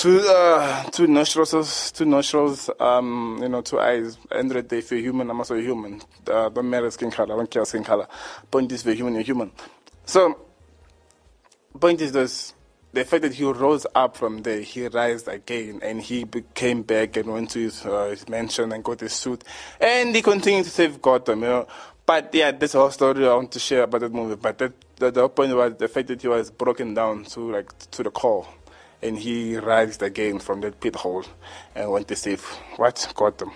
two 0.00 0.18
uh, 0.26 0.82
two 0.84 1.06
nostrils, 1.06 1.92
two 1.92 2.06
nostrils, 2.06 2.70
um, 2.80 3.38
you 3.42 3.48
know, 3.50 3.60
two 3.60 3.78
eyes. 3.78 4.16
End 4.32 4.50
of 4.50 4.72
if 4.72 4.90
you're 4.90 5.00
human, 5.00 5.28
I'm 5.28 5.38
also 5.38 5.56
a 5.56 5.60
human. 5.60 6.00
Uh, 6.26 6.48
don't 6.48 6.70
matter 6.70 6.90
skin 6.90 7.10
color, 7.10 7.34
I 7.34 7.36
don't 7.36 7.50
care 7.50 7.66
skin 7.66 7.84
color. 7.84 8.08
Point 8.50 8.72
is, 8.72 8.84
you're 8.86 8.94
human, 8.94 9.14
you're 9.14 9.22
human. 9.22 9.52
So, 10.06 10.40
point 11.78 12.00
is 12.00 12.12
this. 12.12 12.54
The 12.92 13.04
fact 13.04 13.22
that 13.22 13.34
he 13.34 13.44
rose 13.44 13.86
up 13.94 14.16
from 14.16 14.42
there, 14.42 14.62
he 14.62 14.88
rised 14.88 15.28
again, 15.28 15.80
and 15.82 16.00
he 16.00 16.26
came 16.54 16.82
back 16.82 17.16
and 17.18 17.32
went 17.32 17.50
to 17.50 17.60
his, 17.60 17.84
uh, 17.84 18.08
his 18.08 18.28
mansion 18.28 18.72
and 18.72 18.82
got 18.82 19.00
his 19.00 19.12
suit, 19.12 19.44
and 19.80 20.16
he 20.16 20.22
continued 20.22 20.64
to 20.64 20.70
save 20.70 21.00
Gotham, 21.00 21.42
you 21.42 21.48
know. 21.48 21.66
But 22.06 22.34
yeah, 22.34 22.50
that's 22.50 22.74
a 22.74 22.78
whole 22.78 22.90
story 22.90 23.28
I 23.28 23.34
want 23.34 23.52
to 23.52 23.60
share 23.60 23.84
about 23.84 24.00
that 24.00 24.12
movie. 24.12 24.34
But 24.34 24.58
that, 24.58 24.72
the, 24.96 25.10
the 25.12 25.20
whole 25.20 25.28
point 25.28 25.54
was 25.54 25.74
the 25.76 25.86
fact 25.86 26.08
that 26.08 26.20
he 26.20 26.26
was 26.26 26.50
broken 26.50 26.94
down 26.94 27.24
to 27.26 27.52
like 27.52 27.90
to 27.92 28.02
the 28.02 28.10
core, 28.10 28.48
and 29.02 29.18
he 29.18 29.56
rised 29.56 30.02
again 30.02 30.38
from 30.38 30.60
that 30.60 30.80
pit 30.80 30.96
hole 30.96 31.24
and 31.74 31.90
went 31.90 32.08
to 32.08 32.16
save 32.16 32.42
what 32.76 33.12
Gotham. 33.14 33.52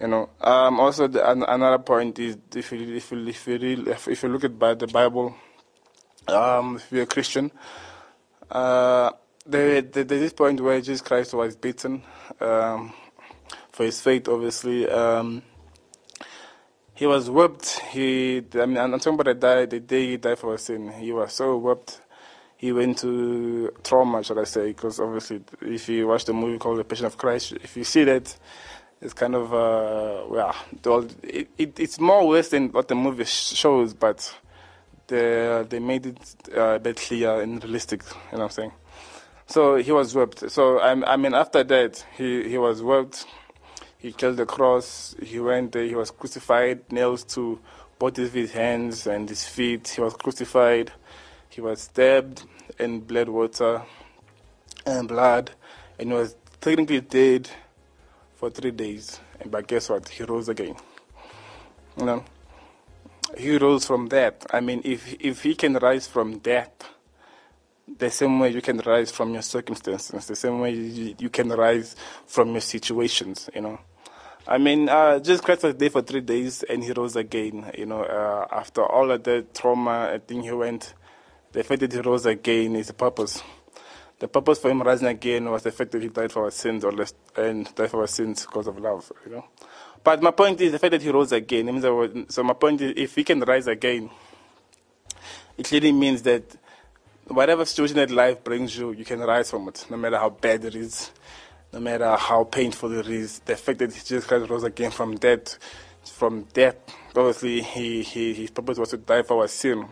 You 0.00 0.08
know. 0.08 0.30
Um, 0.40 0.80
also, 0.80 1.06
the, 1.06 1.28
an, 1.30 1.42
another 1.44 1.78
point 1.78 2.18
is 2.18 2.36
if 2.54 2.72
you 2.72 2.94
if 2.96 3.10
you 3.12 3.26
if 3.26 3.46
you, 3.46 3.58
read, 3.58 3.88
if, 3.88 4.08
if 4.08 4.22
you 4.22 4.28
look 4.28 4.44
at 4.44 4.58
by 4.58 4.74
the 4.74 4.86
Bible, 4.86 5.34
um, 6.28 6.76
if 6.76 6.92
you're 6.92 7.02
a 7.04 7.06
Christian, 7.06 7.50
uh, 8.50 9.10
there, 9.46 9.82
there, 9.82 10.04
there's 10.04 10.20
this 10.20 10.32
point 10.32 10.60
where 10.60 10.80
Jesus 10.80 11.00
Christ 11.00 11.34
was 11.34 11.56
beaten 11.56 12.02
um, 12.40 12.92
for 13.72 13.84
his 13.84 14.00
faith, 14.00 14.28
obviously. 14.28 14.88
Um, 14.88 15.42
he 16.94 17.06
was 17.06 17.28
whipped. 17.28 17.80
He, 17.90 18.42
I 18.54 18.66
mean, 18.66 18.78
I'm 18.78 18.92
talking 19.00 19.14
about 19.14 19.26
the 19.26 19.34
day, 19.34 19.66
the 19.66 19.80
day 19.80 20.06
he 20.10 20.16
died 20.16 20.38
for 20.38 20.56
sin. 20.58 20.92
He 20.92 21.12
was 21.12 21.32
so 21.32 21.56
whipped. 21.56 22.00
He 22.64 22.72
went 22.72 22.96
to 23.00 23.70
trauma, 23.82 24.24
should 24.24 24.38
I 24.38 24.44
say? 24.44 24.68
Because 24.68 24.98
obviously, 24.98 25.42
if 25.60 25.86
you 25.86 26.06
watch 26.06 26.24
the 26.24 26.32
movie 26.32 26.56
called 26.56 26.78
The 26.78 26.84
Passion 26.84 27.04
of 27.04 27.18
Christ, 27.18 27.52
if 27.62 27.76
you 27.76 27.84
see 27.84 28.04
that, 28.04 28.34
it's 29.02 29.12
kind 29.12 29.34
of, 29.34 29.52
uh, 29.52 30.24
well, 30.26 31.06
it, 31.22 31.48
it, 31.58 31.78
it's 31.78 32.00
more 32.00 32.26
worse 32.26 32.48
than 32.48 32.72
what 32.72 32.88
the 32.88 32.94
movie 32.94 33.26
shows, 33.26 33.92
but 33.92 34.34
they, 35.08 35.62
they 35.68 35.78
made 35.78 36.06
it 36.06 36.36
uh, 36.56 36.76
a 36.76 36.78
bit 36.78 36.96
clear 36.96 37.42
and 37.42 37.62
realistic, 37.62 38.02
you 38.02 38.38
know 38.38 38.44
what 38.44 38.44
I'm 38.44 38.50
saying? 38.50 38.72
So 39.46 39.76
he 39.76 39.92
was 39.92 40.14
whipped. 40.14 40.50
So, 40.50 40.78
I, 40.78 41.12
I 41.12 41.16
mean, 41.18 41.34
after 41.34 41.64
that, 41.64 42.02
he, 42.16 42.48
he 42.48 42.56
was 42.56 42.82
whipped. 42.82 43.26
He 43.98 44.10
killed 44.10 44.38
the 44.38 44.46
cross. 44.46 45.14
He 45.22 45.38
went 45.38 45.72
there. 45.72 45.84
He 45.84 45.94
was 45.94 46.10
crucified, 46.10 46.90
nails 46.90 47.24
to 47.34 47.60
both 47.98 48.18
of 48.18 48.32
his 48.32 48.52
hands 48.52 49.06
and 49.06 49.28
his 49.28 49.46
feet. 49.46 49.86
He 49.88 50.00
was 50.00 50.14
crucified. 50.14 50.92
He 51.54 51.60
was 51.60 51.82
stabbed 51.82 52.42
and 52.80 53.06
bled 53.06 53.28
water 53.28 53.82
and 54.84 55.06
blood. 55.06 55.52
And 56.00 56.12
was 56.12 56.34
technically 56.60 57.00
dead 57.00 57.48
for 58.34 58.50
three 58.50 58.72
days. 58.72 59.20
And 59.40 59.52
but 59.52 59.68
guess 59.68 59.88
what? 59.88 60.08
He 60.08 60.24
rose 60.24 60.48
again. 60.48 60.74
You 61.96 62.06
know? 62.06 62.24
He 63.38 63.56
rose 63.56 63.86
from 63.86 64.08
death. 64.08 64.46
I 64.52 64.58
mean, 64.58 64.82
if 64.84 65.14
if 65.20 65.44
he 65.44 65.54
can 65.54 65.74
rise 65.74 66.08
from 66.08 66.38
death, 66.38 66.72
the 67.98 68.10
same 68.10 68.40
way 68.40 68.50
you 68.50 68.60
can 68.60 68.78
rise 68.78 69.12
from 69.12 69.32
your 69.32 69.42
circumstances, 69.42 70.26
the 70.26 70.34
same 70.34 70.58
way 70.58 70.72
you, 70.72 71.14
you 71.18 71.30
can 71.30 71.50
rise 71.50 71.94
from 72.26 72.50
your 72.50 72.62
situations, 72.62 73.48
you 73.54 73.60
know. 73.60 73.78
I 74.48 74.58
mean, 74.58 74.88
uh, 74.88 75.20
Jesus 75.20 75.40
Christ 75.40 75.62
was 75.62 75.76
there 75.76 75.90
for 75.90 76.02
three 76.02 76.20
days 76.20 76.64
and 76.64 76.82
he 76.82 76.92
rose 76.92 77.16
again, 77.16 77.70
you 77.78 77.86
know, 77.86 78.02
uh, 78.02 78.46
after 78.50 78.84
all 78.84 79.10
of 79.10 79.22
the 79.22 79.46
trauma, 79.54 80.10
I 80.12 80.18
think 80.18 80.44
he 80.44 80.52
went, 80.52 80.94
the 81.54 81.62
fact 81.62 81.80
that 81.80 81.92
he 81.92 82.00
rose 82.00 82.26
again 82.26 82.74
is 82.74 82.88
the 82.88 82.94
purpose. 82.94 83.40
The 84.18 84.26
purpose 84.26 84.58
for 84.58 84.70
him 84.70 84.82
rising 84.82 85.06
again 85.06 85.48
was 85.48 85.62
the 85.62 85.70
fact 85.70 85.92
that 85.92 86.02
he 86.02 86.08
died 86.08 86.32
for 86.32 86.44
our 86.44 86.50
sins 86.50 86.84
or 86.84 86.90
less, 86.90 87.14
and 87.36 87.72
died 87.76 87.90
for 87.90 88.00
our 88.00 88.08
sins 88.08 88.44
because 88.44 88.66
of 88.66 88.78
love, 88.78 89.10
you 89.24 89.32
know. 89.32 89.44
But 90.02 90.20
my 90.20 90.32
point 90.32 90.60
is 90.60 90.72
the 90.72 90.80
fact 90.80 90.90
that 90.90 91.02
he 91.02 91.10
rose 91.10 91.30
again. 91.30 91.66
Means 91.66 91.82
that 91.82 92.26
so 92.28 92.42
my 92.42 92.54
point 92.54 92.80
is 92.80 92.94
if 92.96 93.14
he 93.14 93.22
can 93.22 93.40
rise 93.40 93.68
again, 93.68 94.10
it 95.56 95.66
clearly 95.66 95.92
means 95.92 96.22
that 96.22 96.42
whatever 97.28 97.64
situation 97.64 97.96
that 97.96 98.10
life 98.10 98.42
brings 98.42 98.76
you, 98.76 98.90
you 98.90 99.04
can 99.04 99.20
rise 99.20 99.50
from 99.50 99.68
it, 99.68 99.86
no 99.88 99.96
matter 99.96 100.18
how 100.18 100.30
bad 100.30 100.64
it 100.64 100.74
is, 100.74 101.12
no 101.72 101.78
matter 101.78 102.16
how 102.16 102.42
painful 102.42 102.92
it 102.98 103.06
is. 103.06 103.38
The 103.38 103.54
fact 103.54 103.78
that 103.78 103.94
Jesus 103.94 104.26
Christ 104.26 104.50
rose 104.50 104.64
again 104.64 104.90
from 104.90 105.14
death, 105.16 105.56
from 106.02 106.48
death, 106.52 106.76
obviously 107.10 107.62
he, 107.62 108.02
he, 108.02 108.34
his 108.34 108.50
purpose 108.50 108.76
was 108.76 108.90
to 108.90 108.96
die 108.96 109.22
for 109.22 109.42
our 109.42 109.48
sin. 109.48 109.86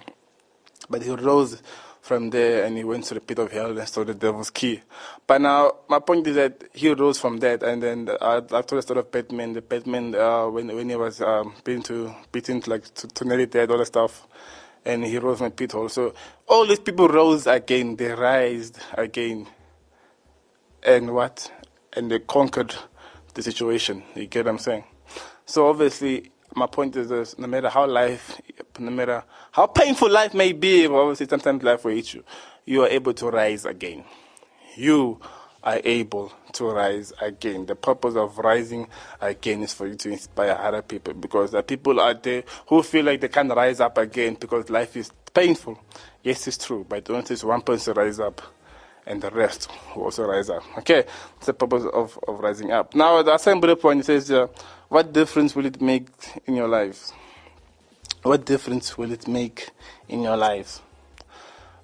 But 0.92 1.02
he 1.02 1.10
rose 1.10 1.62
from 2.02 2.30
there 2.30 2.64
and 2.64 2.76
he 2.76 2.84
went 2.84 3.04
to 3.04 3.14
the 3.14 3.20
pit 3.20 3.38
of 3.38 3.50
hell 3.52 3.78
and 3.78 3.88
stole 3.88 4.04
the 4.04 4.12
devil's 4.12 4.50
key. 4.50 4.82
But 5.26 5.40
now, 5.40 5.72
my 5.88 6.00
point 6.00 6.26
is 6.26 6.34
that 6.34 6.64
he 6.74 6.92
rose 6.92 7.18
from 7.18 7.38
that, 7.38 7.62
and 7.62 7.82
then 7.82 8.08
uh, 8.20 8.40
told 8.40 8.68
the 8.68 8.82
story 8.82 9.00
of 9.00 9.10
Batman. 9.10 9.52
The 9.54 9.62
Batman, 9.62 10.14
uh, 10.14 10.48
when 10.48 10.66
when 10.74 10.88
he 10.88 10.96
was 10.96 11.20
um, 11.20 11.54
beaten 11.64 11.82
to 11.84 12.14
beaten 12.32 12.60
to, 12.60 12.70
like 12.70 12.92
to, 12.94 13.08
to 13.08 13.24
nearly 13.24 13.46
dead, 13.46 13.70
all 13.70 13.78
that 13.78 13.86
stuff, 13.86 14.26
and 14.84 15.04
he 15.04 15.16
rose 15.18 15.38
from 15.38 15.48
the 15.48 15.54
pit 15.54 15.72
hole. 15.72 15.88
So 15.88 16.12
all 16.48 16.66
these 16.66 16.80
people 16.80 17.08
rose 17.08 17.46
again. 17.46 17.96
They 17.96 18.12
rised 18.12 18.78
again, 18.94 19.46
and 20.82 21.14
what? 21.14 21.50
And 21.94 22.10
they 22.10 22.18
conquered 22.18 22.74
the 23.34 23.42
situation. 23.42 24.02
You 24.14 24.26
get 24.26 24.44
what 24.44 24.50
I'm 24.52 24.58
saying? 24.58 24.84
So 25.46 25.68
obviously, 25.68 26.32
my 26.54 26.66
point 26.66 26.96
is 26.96 27.08
this: 27.08 27.38
no 27.38 27.46
matter 27.46 27.68
how 27.68 27.86
life, 27.86 28.40
no 28.78 28.90
matter 28.90 29.24
how 29.52 29.66
painful 29.66 30.10
life 30.10 30.34
may 30.34 30.52
be, 30.52 30.86
obviously 30.86 31.28
sometimes 31.28 31.62
life 31.62 31.84
will 31.84 31.94
hit 31.94 32.14
you. 32.14 32.24
You 32.64 32.82
are 32.82 32.88
able 32.88 33.14
to 33.14 33.28
rise 33.28 33.64
again. 33.64 34.04
You 34.76 35.20
are 35.62 35.80
able 35.84 36.32
to 36.52 36.64
rise 36.66 37.12
again. 37.20 37.66
The 37.66 37.74
purpose 37.74 38.16
of 38.16 38.38
rising 38.38 38.88
again 39.20 39.62
is 39.62 39.72
for 39.72 39.86
you 39.86 39.94
to 39.96 40.10
inspire 40.10 40.58
other 40.60 40.82
people 40.82 41.14
because 41.14 41.54
are 41.54 41.62
people 41.62 42.00
out 42.00 42.22
there 42.22 42.44
who 42.68 42.82
feel 42.82 43.04
like 43.04 43.20
they 43.20 43.28
can't 43.28 43.54
rise 43.54 43.80
up 43.80 43.98
again 43.98 44.36
because 44.38 44.70
life 44.70 44.96
is 44.96 45.10
painful. 45.32 45.78
Yes, 46.22 46.46
it's 46.48 46.58
true, 46.58 46.84
but 46.88 47.04
don't 47.04 47.26
just 47.26 47.44
one 47.44 47.62
person 47.62 47.94
rise 47.94 48.20
up 48.20 48.42
and 49.06 49.20
the 49.20 49.30
rest 49.30 49.68
will 49.94 50.04
also 50.04 50.24
rise 50.24 50.50
up. 50.50 50.62
Okay, 50.78 51.04
that's 51.34 51.46
the 51.46 51.54
purpose 51.54 51.84
of, 51.92 52.18
of 52.28 52.40
rising 52.40 52.70
up. 52.70 52.94
Now, 52.94 53.22
the 53.22 53.34
assembly 53.34 53.74
point 53.74 54.04
says, 54.04 54.30
uh, 54.30 54.46
what 54.92 55.10
difference 55.10 55.56
will 55.56 55.64
it 55.64 55.80
make 55.80 56.04
in 56.44 56.54
your 56.54 56.68
lives? 56.68 57.14
What 58.24 58.44
difference 58.44 58.98
will 58.98 59.10
it 59.10 59.26
make 59.26 59.70
in 60.06 60.20
your 60.20 60.36
lives? 60.36 60.82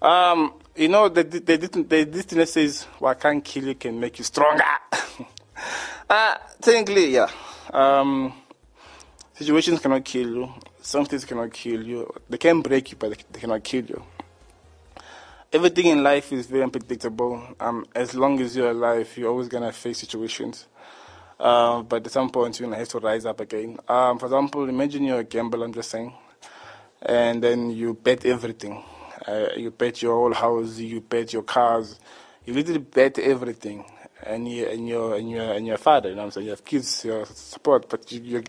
Um, 0.02 0.52
you 0.76 0.88
know, 0.88 1.08
the, 1.08 1.24
the, 1.24 1.38
the, 1.40 1.56
the 1.56 2.04
distance 2.04 2.52
says, 2.52 2.82
what 2.98 3.18
can't 3.18 3.42
kill 3.42 3.64
you 3.64 3.76
can 3.76 3.98
make 3.98 4.18
you 4.18 4.24
stronger. 4.24 4.62
Uh, 6.10 6.34
technically, 6.60 7.14
yeah. 7.14 7.30
Um, 7.72 8.34
situations 9.32 9.80
cannot 9.80 10.04
kill 10.04 10.28
you. 10.28 10.52
Some 10.82 11.06
things 11.06 11.24
cannot 11.24 11.50
kill 11.50 11.82
you. 11.82 12.12
They 12.28 12.36
can 12.36 12.60
break 12.60 12.90
you, 12.90 12.98
but 12.98 13.08
they, 13.08 13.24
they 13.32 13.40
cannot 13.40 13.64
kill 13.64 13.86
you. 13.86 14.02
Everything 15.50 15.86
in 15.86 16.02
life 16.02 16.30
is 16.30 16.44
very 16.44 16.62
unpredictable. 16.62 17.56
Um, 17.58 17.86
as 17.94 18.14
long 18.14 18.38
as 18.42 18.54
you're 18.54 18.72
alive, 18.72 19.10
you're 19.16 19.30
always 19.30 19.48
gonna 19.48 19.72
face 19.72 19.96
situations. 19.96 20.66
Uh, 21.38 21.82
but 21.82 22.04
at 22.06 22.12
some 22.12 22.30
point, 22.30 22.58
you're 22.58 22.68
gonna 22.68 22.78
have 22.78 22.88
to 22.88 22.98
rise 22.98 23.26
up 23.26 23.40
again. 23.40 23.78
Um, 23.88 24.18
for 24.18 24.26
example, 24.26 24.68
imagine 24.68 25.04
you're 25.04 25.20
a 25.20 25.24
gambler. 25.24 25.64
I'm 25.64 25.72
just 25.74 25.90
saying, 25.90 26.12
and 27.02 27.42
then 27.42 27.70
you 27.70 27.94
bet 27.94 28.26
everything. 28.26 28.82
Uh, 29.26 29.48
you 29.56 29.70
bet 29.70 30.02
your 30.02 30.14
whole 30.14 30.34
house. 30.34 30.78
You 30.78 31.00
bet 31.00 31.32
your 31.32 31.42
cars. 31.44 31.98
You 32.44 32.54
literally 32.54 32.80
bet 32.80 33.18
everything. 33.18 33.84
And 34.24 34.50
you 34.50 34.66
and 34.66 34.88
your 34.88 35.16
and 35.16 35.30
your 35.30 35.52
and 35.52 35.66
your 35.66 35.78
father, 35.78 36.08
you 36.08 36.16
know 36.16 36.22
what 36.22 36.26
I'm 36.26 36.30
saying? 36.32 36.46
You 36.46 36.50
have 36.50 36.64
kids, 36.64 37.04
your 37.04 37.24
support, 37.26 37.88
but 37.88 38.10
you 38.10 38.20
you 38.22 38.44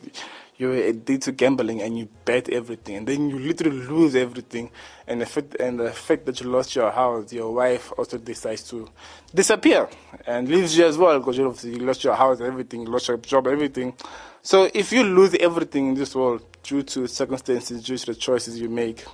you're 0.60 0.76
addicted 0.76 1.22
to 1.22 1.32
gambling 1.32 1.82
and 1.82 1.98
you 1.98 2.10
bet 2.26 2.50
everything, 2.50 2.98
and 2.98 3.08
then 3.08 3.30
you 3.30 3.40
literally 3.40 3.78
lose 3.78 4.14
everything. 4.14 4.70
And 5.08 5.22
the 5.22 5.26
fact 5.26 5.56
and 5.58 5.80
the 5.80 5.92
fact 5.92 6.26
that 6.26 6.42
you 6.42 6.50
lost 6.50 6.76
your 6.76 6.92
house, 6.92 7.32
your 7.32 7.54
wife 7.54 7.94
also 7.98 8.18
decides 8.18 8.64
to 8.70 8.90
disappear 9.34 9.88
and 10.28 10.50
leaves 10.50 10.78
you 10.78 10.86
as 10.86 10.98
well 10.98 11.18
because 11.18 11.38
you 11.38 11.80
lost 11.80 12.04
your 12.04 12.14
house, 12.14 12.42
everything, 12.42 12.84
lost 12.84 13.08
your 13.08 13.18
job, 13.18 13.48
everything. 13.48 13.94
So 14.42 14.70
if 14.74 14.92
you 14.92 15.04
lose 15.04 15.34
everything 15.36 15.88
in 15.88 15.94
this 15.94 16.14
world 16.14 16.46
due 16.62 16.84
to 16.84 17.08
circumstances, 17.08 17.82
due 17.82 17.98
to 17.98 18.08
the 18.08 18.16
choices 18.16 18.60
you 18.60 18.68
make, 18.68 19.06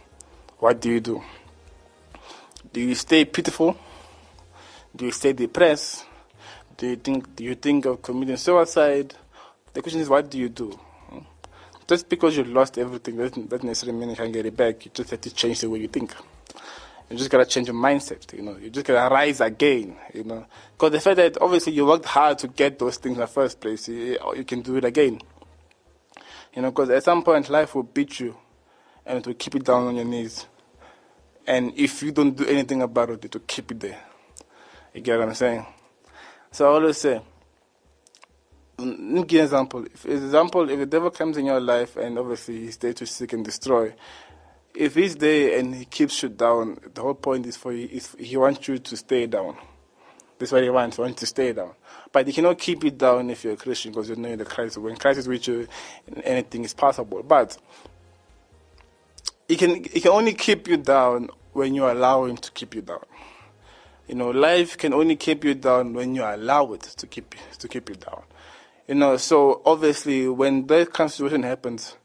what 0.58 0.82
do 0.82 0.90
you 0.90 1.00
do? 1.00 1.22
Do 2.74 2.82
you 2.82 2.96
stay 2.96 3.24
pitiful? 3.24 3.78
Do 4.96 5.06
you 5.06 5.12
stay 5.12 5.34
depressed? 5.34 6.06
Do 6.76 6.88
you 6.88 6.96
think 6.96 7.36
do 7.36 7.44
you 7.44 7.54
think 7.54 7.86
of 7.86 8.02
committing 8.02 8.38
suicide? 8.38 9.14
The 9.74 9.82
question 9.84 10.02
is, 10.02 10.10
what 10.10 10.28
do 10.28 10.40
you 10.40 10.50
do? 10.50 10.80
Just 11.88 12.10
because 12.10 12.36
you 12.36 12.44
lost 12.44 12.78
everything 12.78 13.18
doesn't, 13.18 13.50
doesn't 13.50 13.68
necessarily 13.68 14.00
mean 14.00 14.10
you 14.10 14.16
can 14.16 14.32
get 14.32 14.46
it 14.46 14.58
back. 14.58 14.86
You 14.86 14.92
just 14.94 15.12
have 15.12 15.22
to 15.22 15.34
change 15.34 15.62
the 15.62 15.70
way 15.70 15.80
you 15.80 15.88
think. 15.88 16.14
You 17.10 17.18
just 17.18 17.30
gotta 17.30 17.46
change 17.46 17.68
your 17.68 17.76
mindset. 17.76 18.34
You 18.34 18.42
know, 18.42 18.58
you 18.58 18.72
just 18.72 18.86
gotta 18.86 19.14
rise 19.14 19.40
again. 19.40 19.96
You 20.14 20.24
know, 20.24 20.46
because 20.74 20.92
the 20.92 21.00
fact 21.00 21.18
that 21.18 21.40
obviously 21.40 21.74
you 21.74 21.86
worked 21.86 22.06
hard 22.06 22.40
to 22.40 22.48
get 22.48 22.80
those 22.80 22.98
things 22.98 23.16
in 23.16 23.22
the 23.22 23.28
first 23.28 23.60
place, 23.60 23.88
you, 23.88 24.18
you 24.36 24.44
can 24.44 24.62
do 24.62 24.78
it 24.78 24.86
again. 24.86 25.22
You 26.56 26.64
know, 26.64 26.72
because 26.72 26.90
at 26.90 27.04
some 27.04 27.22
point 27.22 27.50
life 27.50 27.76
will 27.76 27.84
beat 27.84 28.20
you, 28.20 28.36
and 29.06 29.20
it 29.20 29.28
will 29.28 29.36
keep 29.36 29.54
you 29.54 29.60
down 29.60 29.86
on 29.86 29.96
your 29.96 30.06
knees. 30.06 30.48
And 31.46 31.74
if 31.76 32.02
you 32.02 32.12
don't 32.12 32.36
do 32.36 32.46
anything 32.48 32.82
about 32.82 33.12
it, 33.12 33.26
it 33.26 33.34
will 33.34 33.44
keep 33.46 33.70
you 33.70 33.78
there. 33.78 34.00
You 34.94 35.02
get 35.02 35.20
what 35.20 35.28
I'm 35.28 35.36
saying? 35.36 35.66
So 36.50 36.66
I 36.66 36.74
always 36.74 36.98
say, 36.98 37.22
give 38.78 39.32
you 39.32 39.40
an 39.40 39.46
example. 39.46 39.86
If, 39.86 40.06
example, 40.06 40.70
if 40.70 40.80
the 40.80 40.86
devil 40.86 41.12
comes 41.12 41.38
in 41.38 41.46
your 41.46 41.60
life 41.60 41.96
and 41.98 42.18
obviously 42.18 42.60
he's 42.62 42.78
there 42.78 42.94
to 42.94 43.06
seek 43.06 43.34
and 43.34 43.44
destroy, 43.44 43.94
if 44.74 44.96
he's 44.96 45.16
there 45.16 45.58
and 45.58 45.76
he 45.76 45.86
keeps 45.86 46.22
you 46.22 46.30
down, 46.30 46.78
the 46.94 47.02
whole 47.02 47.14
point 47.14 47.46
is 47.46 47.58
for 47.58 47.72
you, 47.72 47.88
is 47.92 48.16
he 48.20 48.38
wants 48.38 48.68
you 48.68 48.78
to 48.78 48.98
stay 48.98 49.26
down. 49.26 49.56
That's 50.38 50.52
what 50.52 50.64
he 50.64 50.70
wants, 50.70 50.98
he 50.98 51.02
wants 51.02 51.22
you 51.22 51.26
to 51.26 51.26
stay 51.28 51.54
down. 51.54 51.72
But 52.12 52.28
he 52.28 52.34
cannot 52.34 52.58
keep 52.58 52.84
you 52.84 52.92
down 52.92 53.30
if 53.30 53.44
you're 53.44 53.54
a 53.54 53.58
Christian 53.58 53.92
because 53.92 54.10
you 54.10 54.16
know 54.18 54.36
the 54.36 54.46
Christ. 54.46 54.78
When 54.78 54.96
Christ 54.98 55.20
is 55.20 55.28
with 55.28 55.48
you, 55.48 55.68
anything 56.24 56.66
is 56.66 56.74
possible. 56.74 57.24
But 57.24 57.58
he 59.48 59.56
can, 59.56 59.84
he 59.84 60.02
can 60.02 60.12
only 60.12 60.34
keep 60.34 60.68
you 60.68 60.78
down 60.78 61.30
when 61.54 61.74
you 61.74 61.90
allow 61.90 62.26
him 62.26 62.36
to 62.38 62.52
keep 62.52 62.76
you 62.76 62.82
down. 62.82 63.04
You 64.08 64.16
know, 64.16 64.30
life 64.30 64.78
can 64.78 64.94
only 64.94 65.16
keep 65.16 65.44
you 65.44 65.56
down 65.56 65.94
when 65.94 66.14
you 66.14 66.24
allow 66.24 66.74
it 66.74 66.82
to 66.82 67.08
keep 67.08 67.34
to 67.58 67.68
keep 67.68 67.90
you 67.90 67.96
down. 67.96 68.22
You 68.88 68.96
know, 68.96 69.18
so 69.18 69.62
obviously 69.66 70.28
when 70.28 70.68
that 70.68 70.94
kind 70.94 71.08
of 71.08 71.12
situation 71.12 71.44
happens, 71.44 71.98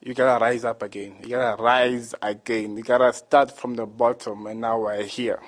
you 0.00 0.14
gotta 0.14 0.44
rise 0.44 0.64
up 0.64 0.82
again. 0.82 1.16
You 1.22 1.30
gotta 1.30 1.62
rise 1.62 2.14
again. 2.20 2.76
You 2.76 2.82
gotta 2.82 3.12
start 3.12 3.56
from 3.56 3.74
the 3.74 3.86
bottom, 3.86 4.46
and 4.46 4.60
now 4.60 4.80
we're 4.80 5.04
here. 5.04 5.40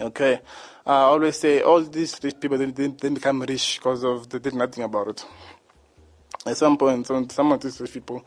Okay, 0.00 0.40
I 0.84 0.94
always 0.94 1.38
say 1.38 1.62
all 1.62 1.80
these 1.80 2.18
rich 2.22 2.40
people 2.40 2.58
didn't, 2.58 3.00
become 3.00 3.40
rich 3.42 3.78
because 3.78 4.04
of 4.04 4.28
they 4.28 4.38
did 4.38 4.54
nothing 4.54 4.84
about 4.84 5.08
it. 5.08 5.26
At 6.46 6.56
some 6.56 6.76
point, 6.76 7.06
some, 7.06 7.28
some 7.30 7.52
of 7.52 7.60
these 7.60 7.80
rich 7.80 7.92
people 7.92 8.24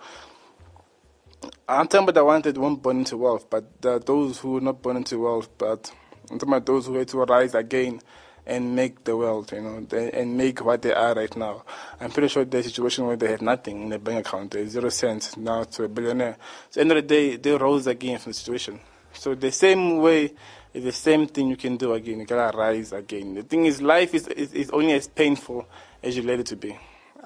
I'm 1.70 1.88
talking 1.88 2.04
about 2.04 2.16
the 2.16 2.26
ones 2.26 2.44
that 2.44 2.58
weren't 2.58 2.82
born 2.82 3.00
into 3.00 3.18
wealth, 3.18 3.50
but 3.50 3.82
those 4.06 4.40
who 4.40 4.54
were 4.54 4.62
not 4.62 4.82
born 4.82 4.98
into 4.98 5.20
wealth, 5.20 5.50
but 5.58 5.92
I'm 6.32 6.40
talking 6.40 6.54
about 6.54 6.66
those 6.66 6.88
who 6.88 6.96
had 6.96 7.08
to 7.10 7.20
rise 7.20 7.56
again 7.56 8.02
and 8.48 8.76
make 8.76 9.04
the 9.04 9.16
world, 9.16 9.52
you 9.52 9.62
know, 9.62 9.86
and 9.92 10.38
make 10.38 10.64
what 10.64 10.82
they 10.82 10.94
are 10.94 11.14
right 11.14 11.36
now. 11.36 11.64
I'm 12.00 12.10
pretty 12.10 12.30
sure 12.30 12.46
the 12.46 12.64
situation 12.64 13.06
where 13.06 13.18
they 13.18 13.30
had 13.30 13.42
nothing 13.42 13.84
in 13.84 13.90
their 13.90 14.00
bank 14.00 14.26
account, 14.26 14.52
there's 14.52 14.72
zero 14.72 14.88
cents 14.88 15.36
now 15.36 15.66
to 15.66 15.84
a 15.84 15.90
billionaire. 15.90 16.38
So 16.70 16.80
end 16.80 16.92
of 16.92 16.96
the 16.96 17.02
day, 17.02 17.36
they 17.36 17.52
rose 17.52 17.88
again 17.88 18.18
from 18.20 18.32
the 18.32 18.34
situation. 18.36 18.80
So 19.14 19.36
the 19.36 19.52
same 19.52 19.98
way, 19.98 20.34
the 20.72 20.94
same 20.94 21.28
thing 21.28 21.50
you 21.50 21.58
can 21.58 21.76
do 21.76 21.92
again. 21.94 22.22
You 22.22 22.26
gotta 22.26 22.58
rise 22.58 22.94
again. 22.94 23.36
The 23.36 23.44
thing 23.44 23.66
is, 23.66 23.82
life 23.82 24.14
is, 24.16 24.28
is, 24.30 24.54
is 24.54 24.70
only 24.72 24.94
as 24.94 25.08
painful 25.10 25.68
as 26.02 26.16
you 26.16 26.24
let 26.24 26.40
it 26.40 26.46
to 26.48 26.56
be. 26.56 26.78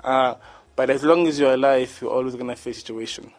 Uh, 0.03 0.35
but 0.75 0.89
as 0.89 1.03
long 1.03 1.27
as 1.27 1.39
you're 1.39 1.53
alive, 1.53 1.99
you're 2.01 2.11
always 2.11 2.35
gonna 2.35 2.55
face 2.55 2.77
situation. 2.77 3.31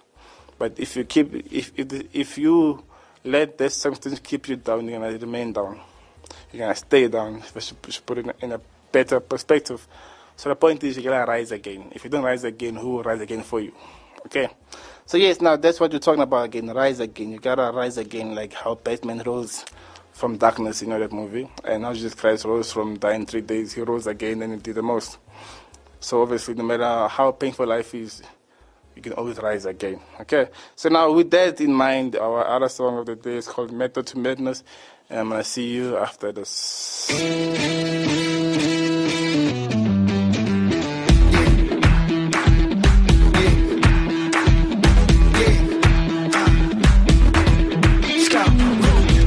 But 0.56 0.78
if 0.78 0.94
you 0.94 1.04
keep, 1.04 1.34
if 1.52 1.72
if, 1.76 2.14
if 2.14 2.38
you 2.38 2.84
let 3.24 3.58
that 3.58 3.72
something 3.72 4.16
keep 4.18 4.48
you 4.48 4.54
down, 4.54 4.86
you're 4.88 5.00
gonna 5.00 5.18
remain 5.18 5.52
down. 5.52 5.80
You're 6.52 6.60
gonna 6.60 6.74
stay 6.74 7.08
down. 7.08 7.42
I 7.54 7.58
should, 7.60 7.76
should 7.88 8.06
put 8.06 8.18
it 8.18 8.36
in 8.40 8.52
a 8.52 8.60
better 8.90 9.20
perspective. 9.20 9.86
So 10.36 10.48
the 10.48 10.56
point 10.56 10.82
is, 10.84 10.96
you 10.96 11.02
gotta 11.02 11.30
rise 11.30 11.52
again. 11.52 11.90
If 11.92 12.04
you 12.04 12.10
don't 12.10 12.24
rise 12.24 12.44
again, 12.44 12.76
who 12.76 12.90
will 12.90 13.02
rise 13.02 13.20
again 13.20 13.42
for 13.42 13.60
you? 13.60 13.72
Okay. 14.26 14.48
So 15.04 15.16
yes, 15.16 15.40
now 15.40 15.56
that's 15.56 15.80
what 15.80 15.92
you're 15.92 16.00
talking 16.00 16.22
about 16.22 16.44
again. 16.44 16.68
Rise 16.68 17.00
again. 17.00 17.32
You 17.32 17.38
gotta 17.38 17.70
rise 17.72 17.98
again, 17.98 18.34
like 18.34 18.52
how 18.52 18.76
Batman 18.76 19.22
rose 19.26 19.64
from 20.12 20.38
darkness. 20.38 20.82
You 20.82 20.88
know 20.88 20.98
that 20.98 21.12
movie, 21.12 21.48
and 21.64 21.84
how 21.84 21.92
Jesus 21.92 22.14
Christ 22.14 22.44
rose 22.44 22.72
from 22.72 22.98
dying 22.98 23.26
three 23.26 23.40
days. 23.40 23.72
He 23.72 23.82
rose 23.82 24.06
again, 24.06 24.42
and 24.42 24.54
he 24.54 24.58
did 24.60 24.76
the 24.76 24.82
most. 24.82 25.18
So 26.00 26.22
obviously, 26.22 26.54
no 26.54 26.64
matter 26.64 27.08
how 27.08 27.32
painful 27.32 27.66
life 27.66 27.94
is, 27.94 28.22
you 28.94 29.02
can 29.02 29.12
always 29.14 29.38
rise 29.38 29.64
again. 29.64 30.00
Okay. 30.20 30.48
So 30.76 30.88
now 30.88 31.12
with 31.12 31.30
that 31.30 31.60
in 31.60 31.72
mind, 31.72 32.16
our 32.16 32.46
other 32.46 32.68
song 32.68 32.98
of 32.98 33.06
the 33.06 33.16
day 33.16 33.36
is 33.36 33.46
called 33.46 33.72
Method 33.72 34.06
to 34.08 34.18
Madness. 34.18 34.64
And 35.12 35.20
I'm 35.20 35.28
gonna 35.28 35.44
see 35.44 35.68
you 35.68 35.98
after 35.98 36.32
this. 36.32 37.10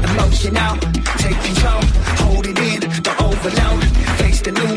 Emotional. 0.03 0.77
Take 1.21 1.39
control. 1.43 1.81
Hold 2.25 2.47
it 2.47 2.57
in. 2.57 2.79
Don't 3.03 3.21
overload. 3.21 3.83
Face 4.17 4.41
the 4.41 4.51
news. 4.53 4.74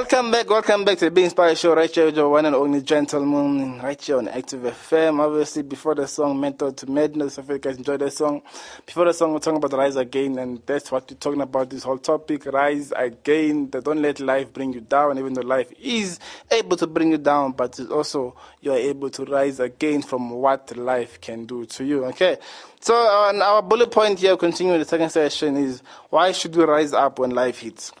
Welcome 0.00 0.30
back, 0.30 0.48
welcome 0.48 0.84
back 0.86 0.96
to 0.96 1.04
the 1.04 1.10
Be 1.10 1.24
Inspired 1.24 1.58
Show, 1.58 1.74
right 1.74 1.94
here 1.94 2.06
with 2.06 2.16
your 2.16 2.30
one 2.30 2.46
and 2.46 2.56
only 2.56 2.80
gentleman, 2.80 3.82
right 3.82 4.00
here 4.00 4.16
on 4.16 4.28
Active 4.28 4.62
FM. 4.62 5.20
Obviously, 5.20 5.62
before 5.62 5.94
the 5.94 6.08
song 6.08 6.40
Mental 6.40 6.72
to 6.72 6.90
Madness, 6.90 7.38
I 7.38 7.42
hope 7.42 7.50
you 7.50 7.58
guys 7.58 7.76
enjoyed 7.76 8.00
that 8.00 8.14
song. 8.14 8.40
Before 8.86 9.04
the 9.04 9.12
song, 9.12 9.34
we're 9.34 9.40
talking 9.40 9.58
about 9.58 9.74
Rise 9.74 9.96
Again, 9.96 10.38
and 10.38 10.62
that's 10.64 10.90
what 10.90 11.10
we're 11.10 11.18
talking 11.18 11.42
about 11.42 11.68
this 11.68 11.82
whole 11.82 11.98
topic 11.98 12.46
Rise 12.46 12.94
Again. 12.96 13.68
Don't 13.68 14.00
let 14.00 14.20
life 14.20 14.50
bring 14.54 14.72
you 14.72 14.80
down, 14.80 15.18
even 15.18 15.34
though 15.34 15.42
life 15.42 15.70
is 15.78 16.18
able 16.50 16.78
to 16.78 16.86
bring 16.86 17.10
you 17.10 17.18
down, 17.18 17.52
but 17.52 17.78
it's 17.78 17.90
also 17.90 18.34
you're 18.62 18.76
able 18.76 19.10
to 19.10 19.26
rise 19.26 19.60
again 19.60 20.00
from 20.00 20.30
what 20.30 20.74
life 20.78 21.20
can 21.20 21.44
do 21.44 21.66
to 21.66 21.84
you, 21.84 22.06
okay? 22.06 22.38
So, 22.80 22.94
our 22.94 23.60
bullet 23.60 23.90
point 23.90 24.18
here, 24.18 24.38
continuing 24.38 24.78
the 24.78 24.86
second 24.86 25.10
session, 25.10 25.58
is 25.58 25.82
why 26.08 26.32
should 26.32 26.56
we 26.56 26.64
rise 26.64 26.94
up 26.94 27.18
when 27.18 27.32
life 27.32 27.58
hits? 27.58 27.92